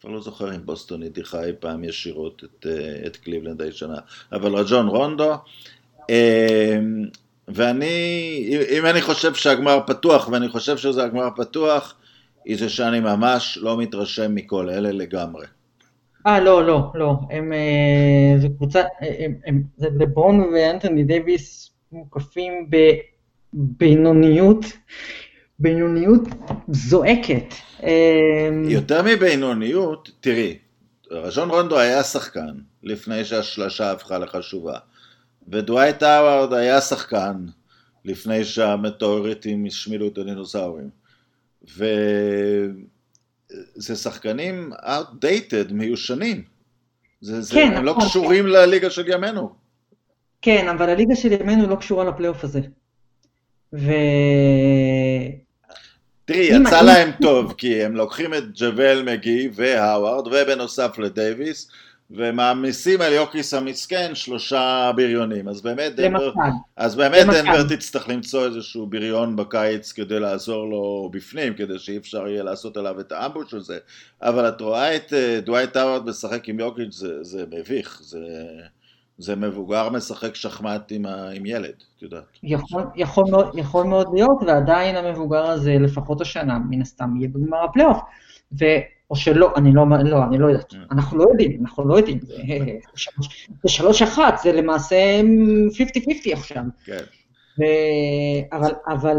כבר 0.00 0.10
לא 0.10 0.20
זוכר 0.20 0.54
אם 0.54 0.66
בוסטון 0.66 1.02
הדיחה 1.02 1.44
אי 1.44 1.52
פעם 1.60 1.84
ישירות 1.84 2.44
את, 2.44 2.66
אה, 2.66 3.06
את 3.06 3.16
קליבלנד 3.16 3.62
הישנה, 3.62 3.98
אבל 4.32 4.56
רג'ון 4.56 4.86
רונדו, 4.88 5.34
ואני, 7.48 8.56
אם 8.70 8.86
אני 8.86 9.02
חושב 9.02 9.34
שהגמר 9.34 9.78
פתוח, 9.86 10.28
ואני 10.28 10.48
חושב 10.48 10.76
שזה 10.76 11.04
הגמר 11.04 11.28
פתוח, 11.36 11.94
היא 12.44 12.58
זה 12.58 12.68
שאני 12.68 13.00
ממש 13.00 13.58
לא 13.62 13.76
מתרשם 13.76 14.34
מכל 14.34 14.70
אלה 14.70 14.92
לגמרי. 14.92 15.46
אה, 16.26 16.40
לא, 16.40 16.66
לא, 16.66 16.92
לא, 16.94 17.14
הם, 17.30 17.52
אה, 17.52 18.38
זה 18.38 18.48
קבוצה, 18.48 18.82
הם, 19.00 19.34
הם, 19.46 19.62
זה 19.76 19.88
לברון 19.98 20.40
ואנתוני 20.40 21.04
דייוויס 21.04 21.70
מוקפים 21.92 22.70
בבינוניות 23.52 24.64
בינוניות 25.60 26.20
זועקת. 26.68 27.54
אמ, 27.82 28.64
יותר 28.68 29.02
מבינוניות, 29.02 30.10
תראי, 30.20 30.58
רז'ון 31.10 31.50
רונדו 31.50 31.78
היה 31.78 32.02
שחקן 32.02 32.54
לפני 32.82 33.24
שהשלשה 33.24 33.92
הפכה 33.92 34.18
לחשובה, 34.18 34.78
ודווייט 35.48 36.02
האווארד 36.02 36.52
היה 36.52 36.80
שחקן 36.80 37.46
לפני 38.04 38.44
שהמטאוריטים 38.44 39.66
השמילו 39.66 40.08
את 40.08 40.18
הדינוסאורים. 40.18 40.90
וזה 43.76 43.96
שחקנים 43.96 44.72
outdated, 44.72 45.72
מיושנים. 45.72 46.42
זה, 47.20 47.40
זה, 47.40 47.54
כן, 47.54 47.72
הם 47.76 47.84
לא 47.84 47.92
נכון. 47.92 48.08
קשורים 48.08 48.46
לליגה 48.46 48.90
של 48.90 49.08
ימינו. 49.08 49.54
כן, 50.42 50.68
אבל 50.68 50.90
הליגה 50.90 51.16
של 51.16 51.32
ימינו 51.32 51.68
לא 51.68 51.76
קשורה 51.76 52.04
לפלייאוף 52.04 52.44
הזה. 52.44 52.60
ו... 53.72 53.90
תראי, 56.24 56.48
יצא 56.62 56.82
להם 56.82 57.10
טוב, 57.22 57.54
כי 57.58 57.84
הם 57.84 57.96
לוקחים 57.96 58.34
את 58.34 58.44
ג'אוול 58.54 59.02
מגי 59.02 59.50
והאווארד, 59.54 60.26
ובנוסף 60.26 60.98
לדייוויס, 60.98 61.70
ומעמיסים 62.10 63.00
על 63.00 63.12
יוקיץ' 63.12 63.54
המסכן 63.54 64.14
שלושה 64.14 64.90
בריונים. 64.96 65.48
אז 65.48 65.60
באמת 65.60 65.96
דנבר, 65.96 66.32
אז 66.76 66.96
באמת 66.96 67.26
דנבר 67.26 67.62
תצטרך 67.76 68.08
למצוא 68.08 68.46
איזשהו 68.46 68.86
בריון 68.86 69.36
בקיץ 69.36 69.92
כדי 69.92 70.20
לעזור 70.20 70.66
לו 70.70 71.10
בפנים, 71.12 71.54
כדי 71.54 71.78
שאי 71.78 71.96
אפשר 71.96 72.28
יהיה 72.28 72.42
לעשות 72.42 72.76
עליו 72.76 73.00
את 73.00 73.12
האמבוש 73.12 73.54
הזה. 73.54 73.78
אבל 74.22 74.48
את 74.48 74.60
רואה 74.60 74.96
את 74.96 75.12
אה, 75.12 75.40
דווייט 75.40 75.76
האווארד 75.76 76.06
משחק 76.06 76.48
עם 76.48 76.60
יוקיץ', 76.60 76.94
זה, 76.94 77.24
זה 77.24 77.44
מביך, 77.50 78.00
זה... 78.02 78.18
זה 79.20 79.36
מבוגר 79.36 79.88
משחק 79.88 80.34
שחמט 80.34 80.92
עם, 80.92 81.06
ה, 81.06 81.30
עם 81.30 81.46
ילד, 81.46 81.74
את 81.96 82.02
יודעת. 82.02 82.24
יכול, 82.42 82.82
יכול, 82.96 83.24
מאוד, 83.30 83.58
יכול 83.58 83.86
מאוד 83.86 84.06
להיות, 84.14 84.42
ועדיין 84.46 84.96
המבוגר 84.96 85.46
הזה, 85.46 85.76
לפחות 85.80 86.20
השנה, 86.20 86.58
מן 86.70 86.82
הסתם, 86.82 87.16
יהיה 87.16 87.28
בגמר 87.28 87.64
הפלייאוף. 87.64 87.98
ו... 88.60 88.64
או 89.10 89.16
שלא, 89.16 89.52
אני 89.56 89.72
לא, 89.72 89.84
לא, 90.04 90.24
אני 90.24 90.38
לא 90.38 90.46
יודעת, 90.46 90.72
אממ. 90.72 90.76
אנחנו 90.90 91.18
לא 91.18 91.24
יודעים, 91.30 91.60
אנחנו 91.60 91.88
לא 91.88 91.96
יודעים, 91.96 92.18
זה 93.62 93.68
שלוש 93.68 94.02
אחת, 94.02 94.38
זה 94.42 94.52
למעשה 94.52 95.20
50-50 96.28 96.32
עכשיו. 96.32 96.62
כן. 96.84 97.04
ו... 97.58 97.62
אבל, 98.52 98.72
אבל 98.88 99.16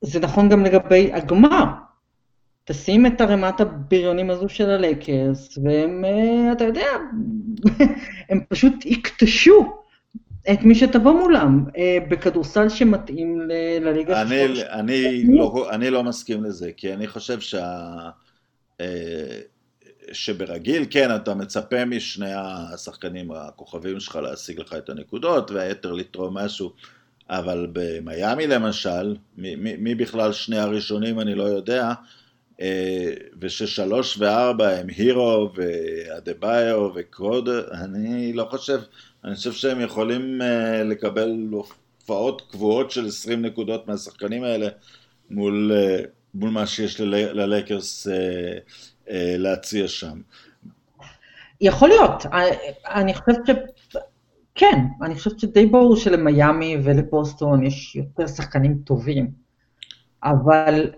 זה 0.00 0.20
נכון 0.20 0.48
גם 0.48 0.64
לגבי 0.64 1.12
הגמר. 1.12 1.64
תשים 2.64 3.06
את 3.06 3.20
ערימת 3.20 3.60
הבריונים 3.60 4.30
הזו 4.30 4.48
של 4.48 4.70
הלייקרס, 4.70 5.58
והם, 5.64 6.04
אה, 6.04 6.52
אתה 6.52 6.64
יודע, 6.64 6.86
הם 8.30 8.40
פשוט 8.48 8.86
יקטשו 8.86 9.85
את 10.52 10.62
מי 10.62 10.74
שתבוא 10.74 11.12
מולם, 11.12 11.64
אה, 11.76 11.98
בכדורסל 12.08 12.68
שמתאים 12.68 13.40
לליגה 13.80 14.22
אני, 14.22 14.46
שלוש. 14.46 14.62
אני, 14.62 15.24
לא, 15.28 15.70
אני 15.70 15.90
לא 15.90 16.02
מסכים 16.02 16.44
לזה, 16.44 16.70
כי 16.76 16.94
אני 16.94 17.06
חושב 17.06 17.40
שה... 17.40 18.10
אה, 18.80 19.40
שברגיל, 20.12 20.86
כן, 20.90 21.16
אתה 21.16 21.34
מצפה 21.34 21.84
משני 21.84 22.32
השחקנים 22.34 23.32
הכוכבים 23.32 24.00
שלך 24.00 24.16
להשיג 24.16 24.60
לך 24.60 24.74
את 24.74 24.88
הנקודות, 24.88 25.50
והיתר 25.50 25.92
לתרום 25.92 26.38
משהו, 26.38 26.72
אבל 27.30 27.66
במיאמי 27.72 28.46
למשל, 28.46 29.16
מי, 29.36 29.56
מי, 29.56 29.76
מי 29.76 29.94
בכלל 29.94 30.32
שני 30.32 30.58
הראשונים 30.58 31.20
אני 31.20 31.34
לא 31.34 31.42
יודע, 31.42 31.84
אה, 31.84 31.94
וששלוש 33.40 34.18
וארבע 34.18 34.68
הם 34.68 34.86
הירו 34.96 35.50
ואדה-ביו 35.54 36.90
וקרוד, 36.94 37.48
אני 37.48 38.32
לא 38.32 38.46
חושב, 38.50 38.80
אני 39.24 39.34
חושב 39.34 39.52
שהם 39.52 39.80
יכולים 39.80 40.42
אה, 40.42 40.82
לקבל 40.82 41.46
הופעות 41.50 42.42
קבועות 42.50 42.90
של 42.90 43.06
20 43.06 43.42
נקודות 43.42 43.88
מהשחקנים 43.88 44.44
האלה 44.44 44.68
מול, 45.30 45.72
אה, 45.74 46.00
מול 46.34 46.50
מה 46.50 46.66
שיש 46.66 47.00
ללייקרס 47.00 48.06
להציע 49.38 49.88
שם. 49.88 50.20
יכול 51.60 51.88
להיות, 51.88 52.26
אני 52.86 53.14
חושבת 53.14 53.46
ש... 53.46 53.50
כן, 54.54 54.78
אני 55.02 55.14
חושבת 55.14 55.40
שדי 55.40 55.66
ברור 55.66 55.96
שלמיאמי 55.96 56.76
ולבוסטון 56.84 57.66
יש 57.66 57.96
יותר 57.96 58.26
שחקנים 58.26 58.78
טובים, 58.84 59.30
אבל 60.24 60.90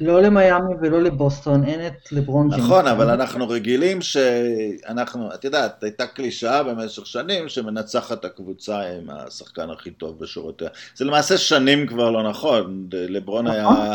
לא 0.00 0.22
למיאמי 0.22 0.74
ולא 0.80 1.02
לבוסטון, 1.02 1.64
אין 1.64 1.86
את 1.86 2.12
לברון 2.12 2.48
ג'יימס. 2.48 2.64
נכון, 2.64 2.86
אבל 2.86 3.10
אנחנו 3.10 3.48
רגילים 3.48 4.02
שאנחנו, 4.02 5.34
את 5.34 5.44
יודעת, 5.44 5.82
הייתה 5.82 6.06
קלישאה 6.06 6.62
במשך 6.62 7.06
שנים 7.06 7.48
שמנצחת 7.48 8.24
הקבוצה 8.24 8.80
עם 8.80 9.10
השחקן 9.10 9.70
הכי 9.70 9.90
טוב 9.90 10.18
בשורותיה. 10.18 10.68
זה 10.96 11.04
למעשה 11.04 11.38
שנים 11.38 11.86
כבר 11.86 12.10
לא 12.10 12.28
נכון, 12.28 12.86
לברון 12.92 13.46
היה... 13.46 13.62
נכון. 13.62 13.86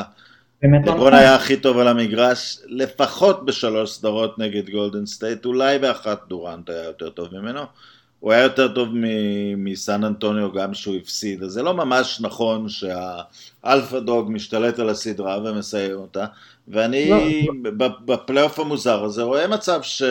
לברון 0.64 0.98
נכון. 0.98 1.14
היה 1.14 1.36
הכי 1.36 1.58
טוב 1.58 1.78
על 1.78 1.88
המגרש, 1.88 2.60
לפחות 2.66 3.46
בשלוש 3.46 3.92
סדרות 3.92 4.40
נגד 4.40 4.70
גולדן 4.70 5.06
סטייט, 5.06 5.46
אולי 5.46 5.80
באחת 5.80 6.28
דורנט 6.28 6.70
היה 6.70 6.84
יותר 6.84 7.10
טוב 7.10 7.28
ממנו. 7.32 7.62
הוא 8.22 8.32
היה 8.32 8.44
יותר 8.44 8.68
טוב 8.68 8.90
מסן 9.58 10.04
אנטוניו 10.04 10.52
גם 10.52 10.74
שהוא 10.74 10.96
הפסיד, 10.96 11.44
אז 11.44 11.52
זה 11.52 11.64
לא 11.64 11.74
ממש 11.74 12.22
נכון 12.22 12.66
שה 12.70 13.18
alpha 13.18 14.00
dog 14.00 14.32
משתלט 14.32 14.80
על 14.80 14.90
הסדרה 14.90 15.38
ומסיים 15.38 15.96
אותה, 15.96 16.26
ואני 16.68 17.10
לא. 17.10 17.18
בפלייאוף 18.06 18.60
המוזר 18.60 19.04
הזה 19.04 19.24
רואה 19.24 19.48
מצב 19.48 19.80
ש... 19.82 20.04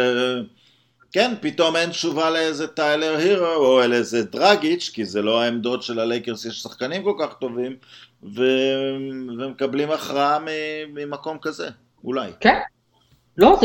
כן, 1.12 1.34
פתאום 1.40 1.76
אין 1.76 1.90
תשובה 1.90 2.30
לאיזה 2.30 2.66
טיילר 2.66 3.16
הירו 3.16 3.46
או 3.46 3.80
לאיזה 3.88 4.24
דרגיץ', 4.24 4.90
כי 4.94 5.04
זה 5.04 5.22
לא 5.22 5.42
העמדות 5.42 5.82
של 5.82 6.00
הלייקרס, 6.00 6.44
יש 6.44 6.62
שחקנים 6.62 7.02
כל 7.02 7.14
כך 7.20 7.34
טובים, 7.40 7.76
ו... 8.22 8.42
ומקבלים 9.38 9.90
הכרעה 9.90 10.38
ממקום 10.94 11.38
כזה, 11.42 11.68
אולי. 12.04 12.30
כן. 12.40 12.58
לא, 13.38 13.60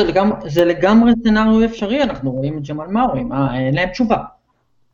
זה 0.45 0.65
לגמרי, 0.65 1.11
סצנריו 1.19 1.65
אפשרי, 1.65 2.03
אנחנו 2.03 2.31
רואים 2.31 2.57
את 2.57 2.69
ג'מאל 2.69 2.87
מאורי, 2.87 3.21
אין 3.53 3.75
להם 3.75 3.89
תשובה. 3.89 4.17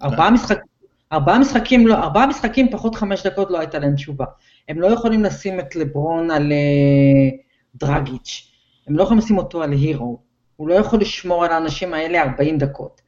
ארבעה 0.04 0.28
כן. 0.28 0.34
משחקים, 0.34 0.72
ארבעה 1.12 1.40
משחקים, 1.40 1.88
לא, 1.88 1.96
ארבעה 1.96 2.28
משחקים 2.28 2.72
פחות 2.72 2.96
חמש 2.96 3.26
דקות 3.28 3.52
לא 3.52 3.60
הייתה 3.60 3.80
להם 3.80 3.96
תשובה. 3.96 4.26
הם 4.70 4.82
לא 4.82 4.88
יכולים 4.88 5.24
לשים 5.24 5.60
את 5.60 5.76
לברון 5.76 6.32
על 6.32 6.52
uh, 6.52 7.36
דרגיץ', 7.76 8.52
הם 8.88 8.98
לא 8.98 9.04
יכולים 9.04 9.20
לשים 9.20 9.38
אותו 9.38 9.64
על 9.64 9.72
הירו, 9.72 10.20
הוא 10.56 10.70
לא 10.70 10.74
יכול 10.74 11.00
לשמור 11.00 11.46
על 11.46 11.52
האנשים 11.52 11.94
האלה 11.94 12.22
40 12.22 12.58
דקות. 12.58 13.02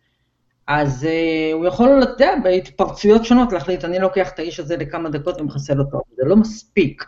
אז 0.67 1.03
uh, 1.03 1.53
הוא 1.53 1.65
יכול, 1.65 2.03
אתה 2.03 2.11
יודע, 2.11 2.33
בהתפרצויות 2.43 3.25
שונות 3.25 3.53
להחליט, 3.53 3.85
אני 3.85 3.99
לוקח 3.99 4.31
את 4.31 4.39
האיש 4.39 4.59
הזה 4.59 4.77
לכמה 4.77 5.09
דקות 5.09 5.41
ומחסל 5.41 5.79
אותו, 5.79 6.01
זה 6.17 6.25
לא 6.25 6.35
מספיק. 6.35 7.03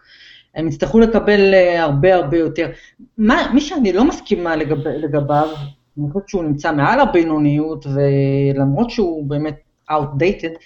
הם 0.56 0.68
יצטרכו 0.68 1.00
לקבל 1.00 1.54
uh, 1.54 1.80
הרבה 1.80 2.16
הרבה 2.16 2.38
יותר. 2.38 2.70
מה, 3.18 3.52
מי 3.54 3.62
שאני 3.62 3.94
לא 3.94 4.08
מסכימה 4.08 4.56
לגב, 4.56 4.88
לגביו, 4.88 5.50
אני 5.98 6.12
חושבת 6.12 6.30
שהוא 6.30 6.44
נמצא 6.44 6.72
מעל 6.72 7.00
הבינוניות, 7.00 7.86
ולמרות 7.86 8.90
שהוא 8.90 9.30
באמת 9.30 9.65
outdated, 9.92 10.58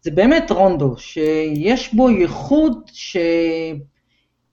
זה 0.00 0.10
באמת 0.10 0.50
רונדו, 0.50 0.96
שיש 0.96 1.94
בו 1.94 2.10
ייחוד 2.10 2.90
ש... 2.92 3.16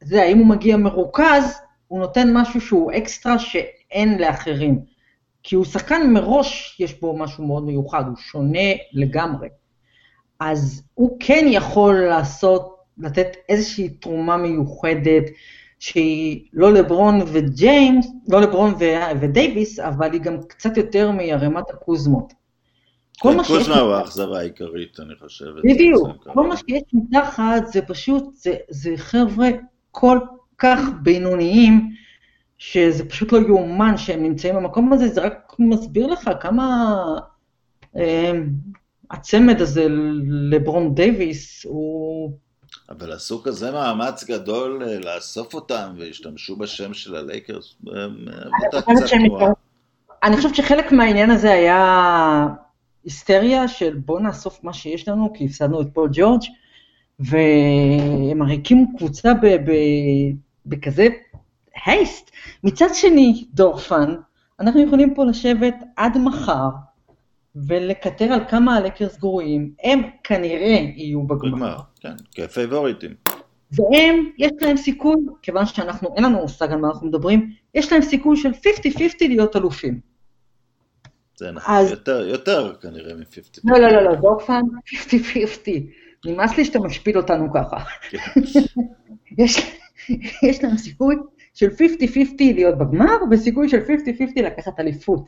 יודע, 0.01 0.25
אם 0.25 0.37
הוא 0.37 0.47
מגיע 0.47 0.77
מרוכז, 0.77 1.61
הוא 1.87 1.99
נותן 1.99 2.33
משהו 2.33 2.61
שהוא 2.61 2.91
אקסטרה 2.91 3.39
שאין 3.39 4.21
לאחרים. 4.21 4.79
כי 5.43 5.55
הוא 5.55 5.65
שחקן 5.65 6.13
מראש, 6.13 6.77
יש 6.79 6.99
בו 6.99 7.17
משהו 7.17 7.47
מאוד 7.47 7.63
מיוחד, 7.63 8.03
הוא 8.07 8.15
שונה 8.17 8.69
לגמרי. 8.93 9.47
אז 10.39 10.83
הוא 10.93 11.17
כן 11.19 11.45
יכול 11.49 11.95
לעשות, 11.95 12.75
לתת 12.97 13.27
איזושהי 13.49 13.89
תרומה 13.89 14.37
מיוחדת, 14.37 15.23
שהיא 15.79 16.45
לא 16.53 16.73
לברון 16.73 17.19
וג'יימס, 17.27 18.07
לא 18.27 18.41
לברון 18.41 18.73
ו- 18.79 19.19
ודייוויס, 19.21 19.79
אבל 19.79 20.13
היא 20.13 20.21
גם 20.21 20.37
קצת 20.47 20.77
יותר 20.77 21.11
מערימת 21.11 21.69
הקוזמות. 21.69 22.33
כל 23.19 23.35
מה 23.35 23.43
שיש... 23.43 23.57
קוזמה 23.57 23.79
הוא 23.79 23.93
האכזבה 23.93 24.39
העיקרית, 24.39 24.99
אני 24.99 25.15
חושב. 25.19 25.45
בדיוק, 25.63 26.07
כל 26.33 26.47
מה 26.47 26.57
שיש 26.57 26.83
מתחת 26.93 27.67
זה 27.73 27.81
פשוט, 27.81 28.23
זה, 28.35 28.55
זה 28.69 28.93
חבר'ה 28.97 29.49
כל 29.91 30.19
כך 30.57 30.79
בינוניים, 31.03 31.91
שזה 32.57 33.09
פשוט 33.09 33.31
לא 33.31 33.37
יאומן 33.37 33.97
שהם 33.97 34.23
נמצאים 34.23 34.55
במקום 34.55 34.93
הזה, 34.93 35.07
זה 35.07 35.21
רק 35.21 35.55
מסביר 35.59 36.07
לך 36.07 36.29
כמה 36.39 36.95
אה, 37.95 38.31
הצמד 39.11 39.61
הזה, 39.61 39.87
לברון 40.51 40.95
דייוויס, 40.95 41.65
הוא... 41.65 42.31
אבל 42.89 43.11
עשו 43.11 43.43
כזה 43.43 43.71
מאמץ 43.71 44.23
גדול 44.23 44.83
אה, 44.83 44.99
לאסוף 44.99 45.53
אותם, 45.53 45.95
והשתמשו 45.99 46.55
בשם 46.55 46.93
של 46.93 47.15
הלייקרס, 47.15 47.75
אה, 47.87 48.05
אני 50.23 50.37
חושבת 50.37 50.55
שחלק 50.55 50.91
מהעניין 50.91 51.31
הזה 51.31 51.51
היה 51.51 52.47
היסטריה 53.05 53.67
של 53.67 53.97
בוא 54.05 54.19
נאסוף 54.19 54.63
מה 54.63 54.73
שיש 54.73 55.07
לנו, 55.07 55.33
כי 55.33 55.45
הפסדנו 55.45 55.81
את 55.81 55.87
פול 55.93 56.09
ג'ורג', 56.13 56.41
והם 57.19 58.41
הרי 58.41 58.53
הקימו 58.53 58.97
קבוצה 58.97 59.31
בכזה 60.65 61.07
הייסט. 61.85 62.31
מצד 62.63 62.87
שני, 62.93 63.45
דורפן, 63.53 64.15
אנחנו 64.59 64.81
יכולים 64.81 65.13
פה 65.13 65.25
לשבת 65.25 65.75
עד 65.95 66.17
מחר 66.17 66.69
ולקטר 67.55 68.25
על 68.25 68.39
כמה 68.49 68.75
הלקרס 68.75 69.17
גרועים, 69.17 69.71
הם 69.83 70.01
כנראה 70.23 70.91
יהיו 70.95 71.23
בגמר. 71.23 71.77
כן, 71.99 72.15
כפייבוריטים. 72.35 73.11
והם, 73.71 74.29
יש 74.37 74.51
להם 74.61 74.77
סיכוי, 74.77 75.15
כיוון 75.41 75.65
שאנחנו, 75.65 76.15
אין 76.15 76.23
לנו 76.23 76.41
מושג 76.41 76.71
על 76.71 76.79
מה 76.79 76.87
אנחנו 76.87 77.07
מדברים, 77.07 77.51
יש 77.75 77.91
להם 77.91 78.01
סיכוי 78.01 78.37
של 78.37 78.51
50-50 78.51 78.53
להיות 79.21 79.55
אלופים. 79.55 80.14
זה 81.37 81.51
נכון, 81.51 81.75
אז... 81.75 81.91
יותר, 81.91 82.27
יותר 82.27 82.75
כנראה 82.81 83.13
מ-50. 83.13 83.59
לא, 83.63 83.79
לא, 83.79 83.87
לא, 83.87 84.01
לא, 84.03 84.15
דורפן, 84.15 84.61
50-50. 84.87 85.69
נמאס 86.25 86.57
לי 86.57 86.65
שאתה 86.65 86.79
משפיל 86.79 87.17
אותנו 87.17 87.53
ככה. 87.53 87.77
כן. 88.09 88.41
יש, 89.37 89.79
יש 90.49 90.63
להם 90.63 90.77
סיכוי 90.77 91.15
של 91.53 91.69
50-50 91.69 91.73
להיות 92.39 92.77
בגמר, 92.77 93.15
וסיכוי 93.31 93.69
של 93.69 93.79
50-50 93.79 94.41
לקחת 94.41 94.79
אליפות. 94.79 95.25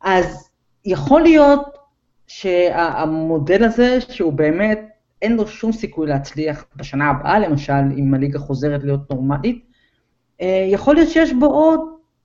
אז 0.00 0.50
יכול 0.84 1.22
להיות 1.22 1.78
שהמודל 2.26 3.64
הזה, 3.64 4.00
שהוא 4.00 4.32
באמת, 4.32 4.80
אין 5.22 5.36
לו 5.36 5.46
שום 5.46 5.72
סיכוי 5.72 6.06
להצליח 6.06 6.64
בשנה 6.76 7.10
הבאה, 7.10 7.38
למשל, 7.38 7.72
אם 7.72 8.14
הליגה 8.14 8.38
חוזרת 8.38 8.84
להיות 8.84 9.10
נורמלית, 9.10 9.64
אה, 10.40 10.66
יכול 10.68 10.94
להיות 10.94 11.08
שיש 11.08 11.32
בו 11.32 11.46
עוד 11.46 11.80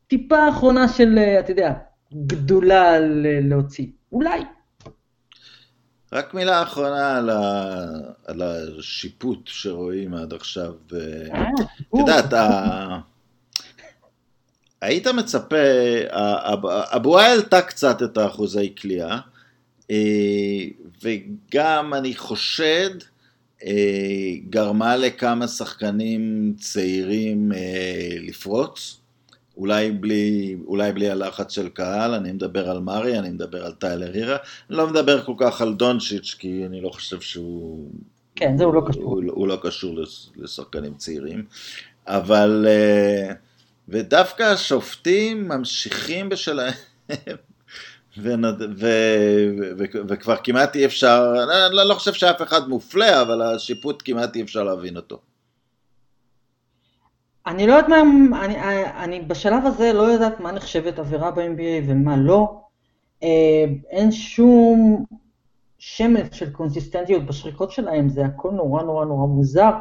טיפה 0.07 0.49
אחרונה 0.49 0.87
של, 0.87 1.17
אה, 1.17 1.39
אתה 1.39 1.51
יודע, 1.51 1.73
גדולה 2.15 2.99
להוציא. 3.41 3.87
אולי. 4.11 4.41
רק 6.13 6.33
מילה 6.33 6.63
אחרונה 6.63 7.17
על, 7.17 7.29
ה... 7.29 7.85
על 8.25 8.41
השיפוט 8.41 9.39
שרואים 9.47 10.13
עד 10.13 10.33
עכשיו. 10.33 10.73
אה, 10.93 11.41
את 11.81 11.99
יודעת, 11.99 12.33
ה... 12.33 12.99
היית 14.81 15.07
מצפה, 15.07 15.55
הבועה 16.91 17.27
העלתה 17.27 17.61
קצת 17.61 18.03
את 18.03 18.17
האחוזי 18.17 18.73
כליאה, 18.81 19.19
אה, 19.91 20.65
וגם 21.03 21.93
אני 21.93 22.15
חושד, 22.15 22.89
אה, 23.65 24.31
גרמה 24.49 24.95
לכמה 24.95 25.47
שחקנים 25.47 26.53
צעירים 26.59 27.51
לפרוץ. 28.21 28.99
אולי 29.57 29.91
בלי, 29.91 30.57
אולי 30.67 30.91
בלי 30.91 31.09
הלחץ 31.09 31.51
של 31.51 31.69
קהל, 31.69 32.13
אני 32.13 32.31
מדבר 32.31 32.69
על 32.69 32.79
מארי, 32.79 33.19
אני 33.19 33.29
מדבר 33.29 33.65
על 33.65 33.71
טיילר 33.71 34.11
הירה, 34.13 34.37
אני 34.69 34.77
לא 34.77 34.87
מדבר 34.87 35.23
כל 35.23 35.33
כך 35.37 35.61
על 35.61 35.73
דונצ'יץ', 35.73 36.35
כי 36.39 36.65
אני 36.65 36.81
לא 36.81 36.89
חושב 36.89 37.21
שהוא... 37.21 37.89
כן, 38.35 38.57
זה 38.57 38.63
הוא 38.63 38.73
לא 38.73 38.81
קשור. 38.87 39.03
הוא, 39.03 39.23
הוא 39.27 39.47
לא 39.47 39.59
קשור 39.63 39.99
לשחקנים 40.35 40.93
צעירים, 40.93 41.45
אבל... 42.07 42.65
אה, 42.67 43.33
ודווקא 43.89 44.43
השופטים 44.43 45.47
ממשיכים 45.47 46.29
בשלהם, 46.29 46.73
ו, 48.17 48.33
ו, 48.77 48.87
ו, 49.77 49.83
וכבר 50.07 50.35
כמעט 50.43 50.75
אי 50.75 50.85
אפשר, 50.85 51.33
אני 51.43 51.75
לא, 51.75 51.83
לא 51.83 51.93
חושב 51.93 52.13
שאף 52.13 52.41
אחד 52.41 52.69
מופלה, 52.69 53.21
אבל 53.21 53.41
השיפוט 53.41 54.01
כמעט 54.05 54.35
אי 54.35 54.41
אפשר 54.41 54.63
להבין 54.63 54.95
אותו. 54.95 55.19
אני 57.47 57.67
לא 57.67 57.73
יודעת 57.73 57.89
מה, 57.89 58.45
אני, 58.45 58.55
אני 59.03 59.21
בשלב 59.21 59.65
הזה 59.65 59.93
לא 59.93 60.01
יודעת 60.01 60.39
מה 60.39 60.51
נחשבת 60.51 60.99
עבירה 60.99 61.31
ב-NBA 61.31 61.83
ומה 61.87 62.17
לא. 62.17 62.61
אה, 63.23 63.65
אין 63.89 64.11
שום 64.11 65.05
שמץ 65.77 66.33
של 66.33 66.51
קונסיסטנטיות 66.51 67.25
בשריקות 67.25 67.71
שלהם, 67.71 68.09
זה 68.09 68.25
הכל 68.25 68.51
נורא 68.51 68.83
נורא 68.83 69.05
נורא 69.05 69.27
מוזר. 69.27 69.71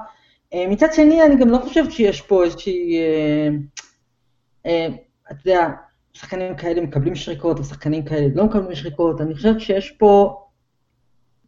אה, 0.55 0.67
מצד 0.69 0.93
שני, 0.93 1.23
אני 1.23 1.37
גם 1.37 1.49
לא 1.49 1.59
חושבת 1.59 1.93
שיש 1.93 2.21
פה 2.21 2.45
איזושהי, 2.45 2.97
אה, 4.67 4.89
אתה 5.31 5.49
יודע, 5.49 5.69
שחקנים 6.13 6.57
כאלה 6.57 6.81
מקבלים 6.81 7.15
שריקות, 7.15 7.61
ושחקנים 7.61 8.05
כאלה 8.05 8.27
לא 8.35 8.45
מקבלים 8.45 8.75
שריקות, 8.75 9.21
אני 9.21 9.35
חושבת 9.35 9.61
שיש 9.61 9.91
פה 9.91 10.43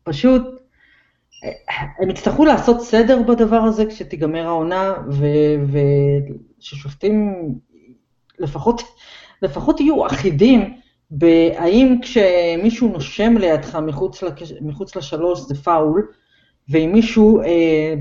פשוט 0.02 0.42
הם 1.98 2.10
יצטרכו 2.10 2.44
לעשות 2.44 2.80
סדר 2.80 3.22
בדבר 3.22 3.56
הזה 3.56 3.86
כשתיגמר 3.86 4.46
העונה, 4.46 4.94
וששופטים 6.60 7.34
לפחות, 8.38 8.82
לפחות 9.42 9.80
יהיו 9.80 10.06
אחידים 10.06 10.74
בהאם 11.10 11.98
כשמישהו 12.02 12.88
נושם 12.88 13.36
לידך 13.38 13.76
מחוץ, 13.76 14.22
לקש... 14.22 14.52
מחוץ 14.60 14.96
לשלוש 14.96 15.40
זה 15.40 15.54
פאול, 15.54 16.08
ואם 16.68 16.90
מישהו 16.92 17.42
אה, 17.42 17.94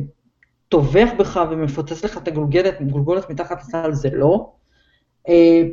טובח 0.69 1.09
בך 1.19 1.41
ומפוצץ 1.51 2.05
לך 2.05 2.17
את 2.17 2.27
הגולגלת, 2.27 2.81
גולגולת 2.81 3.29
מתחת 3.29 3.61
לסל, 3.61 3.93
זה 3.93 4.09
לא. 4.13 4.51
אה, 5.29 5.63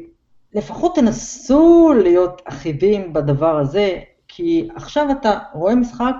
לפחות 0.54 0.94
תנסו 0.94 1.92
להיות 2.02 2.42
אחידים 2.44 3.12
בדבר 3.12 3.58
הזה, 3.58 3.98
כי 4.28 4.68
עכשיו 4.74 5.06
אתה 5.10 5.38
רואה 5.54 5.74
משחק 5.74 6.14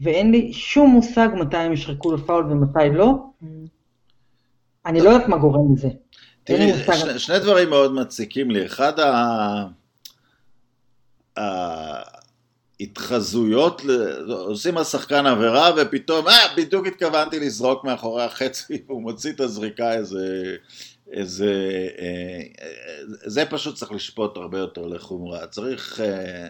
ואין 0.00 0.30
לי 0.30 0.52
שום 0.52 0.90
מושג 0.90 1.28
מתי 1.34 1.56
הם 1.56 1.72
ישרקו 1.72 2.12
לפאול 2.12 2.44
ומתי 2.44 2.78
לא. 2.92 3.14
אני 4.86 5.00
לא 5.00 5.10
יודעת 5.10 5.28
מה 5.28 5.36
גורם 5.36 5.74
לזה. 5.74 5.88
תראי, 6.44 6.72
שני, 7.00 7.18
שני 7.18 7.38
דברים 7.38 7.70
מאוד 7.70 7.94
מציקים 7.94 8.50
לי. 8.50 8.66
אחד. 8.66 8.92
ההתחזויות, 12.80 13.82
עושים 14.28 14.78
השחקן 14.78 15.26
עבירה 15.26 15.70
ופתאום, 15.76 16.28
אה, 16.28 16.54
בדיוק 16.56 16.86
התכוונתי 16.86 17.40
לזרוק 17.40 17.84
מאחורי 17.84 18.22
החצי, 18.22 18.82
והוא 18.86 19.02
מוציא 19.02 19.32
את 19.32 19.40
הזריקה 19.40 19.92
איזה... 19.92 20.56
איזה... 21.12 21.52
אה, 21.98 22.40
זה 23.06 23.44
פשוט 23.50 23.74
צריך 23.74 23.92
לשפוט 23.92 24.36
הרבה 24.36 24.58
יותר 24.58 24.86
לחומרה. 24.86 25.46
צריך... 25.46 26.00
אה, 26.00 26.48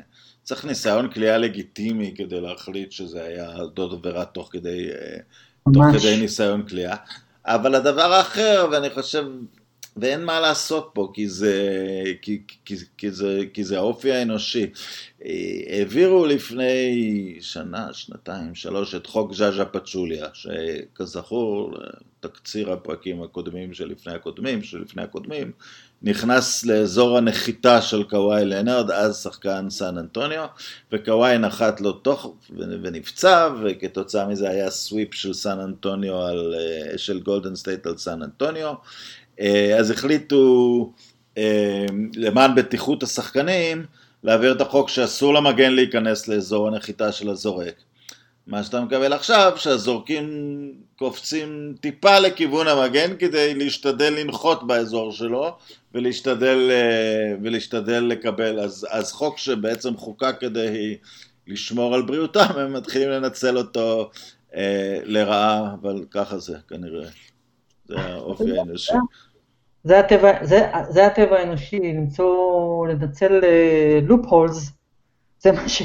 צריך 0.48 0.64
ניסיון 0.64 1.10
כליאה 1.10 1.38
לגיטימי 1.38 2.14
כדי 2.16 2.40
להחליט 2.40 2.92
שזה 2.92 3.24
היה 3.24 3.50
דוד 3.74 3.92
עבירה 3.92 4.24
תוך 4.24 4.48
כדי, 4.52 4.88
אה, 4.90 5.16
תוך 5.74 5.84
כדי 5.92 6.16
ניסיון 6.16 6.68
כליאה. 6.68 6.96
אבל 7.46 7.74
הדבר 7.74 8.12
האחר, 8.12 8.68
ואני 8.72 8.90
חושב, 8.90 9.24
ואין 9.96 10.24
מה 10.24 10.40
לעשות 10.40 10.90
פה, 10.92 11.10
כי 11.14 11.28
זה, 11.28 11.54
כי, 12.22 12.42
כי, 12.64 12.76
כי 12.98 13.10
זה, 13.10 13.40
כי 13.54 13.64
זה 13.64 13.76
האופי 13.78 14.12
האנושי. 14.12 14.66
אה, 15.24 15.30
העבירו 15.70 16.26
לפני 16.26 17.36
שנה, 17.40 17.92
שנתיים, 17.92 18.54
שלוש, 18.54 18.94
את 18.94 19.06
חוק 19.06 19.34
זאזא 19.34 19.64
פצ'וליה, 19.64 20.26
שכזכור, 20.32 21.72
תקציר 22.20 22.72
הפרקים 22.72 23.22
הקודמים 23.22 23.74
שלפני 23.74 24.12
הקודמים, 24.12 24.62
שלפני 24.62 25.02
הקודמים, 25.02 25.52
נכנס 26.02 26.64
לאזור 26.64 27.18
הנחיתה 27.18 27.82
של 27.82 28.02
קוואי 28.02 28.44
לנרד, 28.44 28.90
אז 28.90 29.22
שחקן 29.22 29.70
סן 29.70 29.98
אנטוניו, 29.98 30.46
וקוואי 30.92 31.38
נחת 31.38 31.80
לו 31.80 31.92
תוך 31.92 32.34
ונפצע, 32.56 33.48
וכתוצאה 33.64 34.26
מזה 34.26 34.50
היה 34.50 34.70
sweep 34.70 35.14
של 35.14 35.34
סן 35.34 35.60
אנטוניו, 35.60 36.20
על, 36.20 36.54
אה, 36.58 36.98
של 36.98 37.20
גולדן 37.20 37.54
סטייט 37.54 37.86
על 37.86 37.98
סן 37.98 38.22
אנטוניו. 38.22 38.74
אה, 39.40 39.76
אז 39.78 39.90
החליטו, 39.90 40.92
אה, 41.38 41.86
למען 42.16 42.54
בטיחות 42.54 43.02
השחקנים, 43.02 43.84
להעביר 44.24 44.52
את 44.52 44.60
החוק 44.60 44.88
שאסור 44.88 45.34
למגן 45.34 45.72
להיכנס 45.72 46.28
לאזור 46.28 46.68
הנחיתה 46.68 47.12
של 47.12 47.28
הזורק. 47.30 47.74
מה 48.48 48.62
שאתה 48.62 48.80
מקבל 48.80 49.12
עכשיו, 49.12 49.52
שהזורקים 49.56 50.28
קופצים 50.98 51.74
טיפה 51.80 52.18
לכיוון 52.18 52.68
המגן 52.68 53.16
כדי 53.18 53.54
להשתדל 53.54 54.14
לנחות 54.18 54.66
באזור 54.66 55.12
שלו 55.12 55.56
ולהשתדל, 55.94 56.68
אה, 56.70 57.34
ולהשתדל 57.42 58.04
לקבל, 58.04 58.60
אז, 58.60 58.86
אז 58.90 59.12
חוק 59.12 59.38
שבעצם 59.38 59.96
חוקק 59.96 60.36
כדי 60.40 60.96
לשמור 61.46 61.94
על 61.94 62.02
בריאותם, 62.02 62.48
הם 62.60 62.72
מתחילים 62.72 63.10
לנצל 63.10 63.58
אותו 63.58 64.10
אה, 64.54 64.98
לרעה, 65.04 65.74
אבל 65.82 66.04
ככה 66.10 66.38
זה 66.38 66.56
כנראה, 66.68 67.08
זה 67.84 68.00
האופי 68.00 68.58
האנושי. 68.58 68.92
זה 69.84 69.98
הטבע, 69.98 70.44
זה, 70.44 70.60
זה 70.88 71.06
הטבע 71.06 71.38
האנושי, 71.38 71.78
למצוא, 71.78 72.86
לנצל 72.86 73.40
לופ 74.02 74.26
uh, 74.26 74.30
הולס, 74.30 74.70
זה 75.40 75.52
מה 75.52 75.68
ש... 75.68 75.82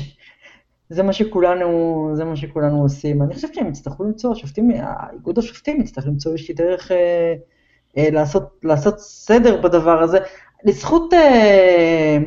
זה 0.94 1.04
מה 1.04 1.14
שכולנו, 1.14 2.10
זה 2.14 2.26
מה 2.26 2.36
שכולנו 2.36 2.82
עושים. 2.82 3.22
אני 3.22 3.34
חושבת 3.34 3.54
שהם 3.54 3.68
יצטרכו 3.68 4.04
למצוא, 4.04 4.32
השופטים, 4.32 4.72
איגוד 5.14 5.40
השופטים 5.40 5.82
יצטרך 5.82 6.08
למצוא 6.08 6.32
איזושהי 6.32 6.54
דרך 6.54 6.92
אה, 6.92 7.34
אה, 7.98 8.10
לעשות, 8.12 8.44
לעשות 8.64 9.00
סדר 9.00 9.62
בדבר 9.62 10.02
הזה. 10.02 10.20
לזכות, 10.66 11.14
אה, 11.14 12.18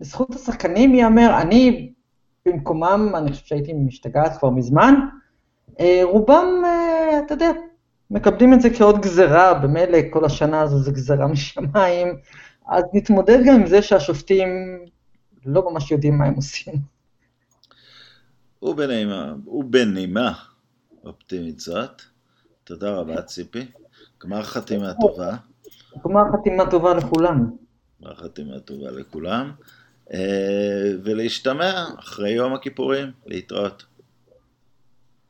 לזכות 0.00 0.34
השחקנים 0.34 0.94
ייאמר, 0.94 1.38
אני 1.40 1.92
במקומם, 2.46 3.12
אני 3.16 3.30
חושבת 3.30 3.46
שהייתי 3.46 3.72
משתגעת 3.72 4.38
כבר 4.38 4.50
מזמן, 4.50 4.94
אה, 5.80 6.00
רובם, 6.02 6.62
אה, 6.64 7.20
אתה 7.26 7.34
יודע, 7.34 7.50
מקבלים 8.10 8.54
את 8.54 8.60
זה 8.60 8.70
כעוד 8.70 9.00
גזרה, 9.00 9.54
במילא 9.54 9.98
כל 10.10 10.24
השנה 10.24 10.60
הזו 10.60 10.78
זה 10.78 10.92
גזרה 10.92 11.26
משמיים, 11.32 12.08
אז 12.68 12.84
נתמודד 12.92 13.38
גם 13.46 13.54
עם 13.54 13.66
זה 13.66 13.82
שהשופטים 13.82 14.48
לא 15.46 15.70
ממש 15.70 15.90
יודעים 15.90 16.18
מה 16.18 16.26
הם 16.26 16.34
עושים. 16.34 16.95
ובנעימה, 18.62 19.34
ובנימה 19.46 20.32
אופטימית 21.04 21.60
זאת, 21.60 22.02
תודה 22.64 22.90
רבה 22.90 23.22
ציפי, 23.22 23.66
גמר 24.22 24.42
חתימה 24.42 24.92
טובה. 25.00 25.36
גמר 26.04 26.22
חתימה 26.32 26.70
טובה 26.70 26.94
לכולם. 26.94 27.50
גמר 28.02 28.14
חתימה 28.14 28.60
טובה 28.60 28.90
לכולם, 28.90 29.52
אה, 30.12 30.92
ולהשתמע 31.04 31.84
אחרי 31.98 32.30
יום 32.30 32.54
הכיפורים, 32.54 33.12
להתראות. 33.26 33.84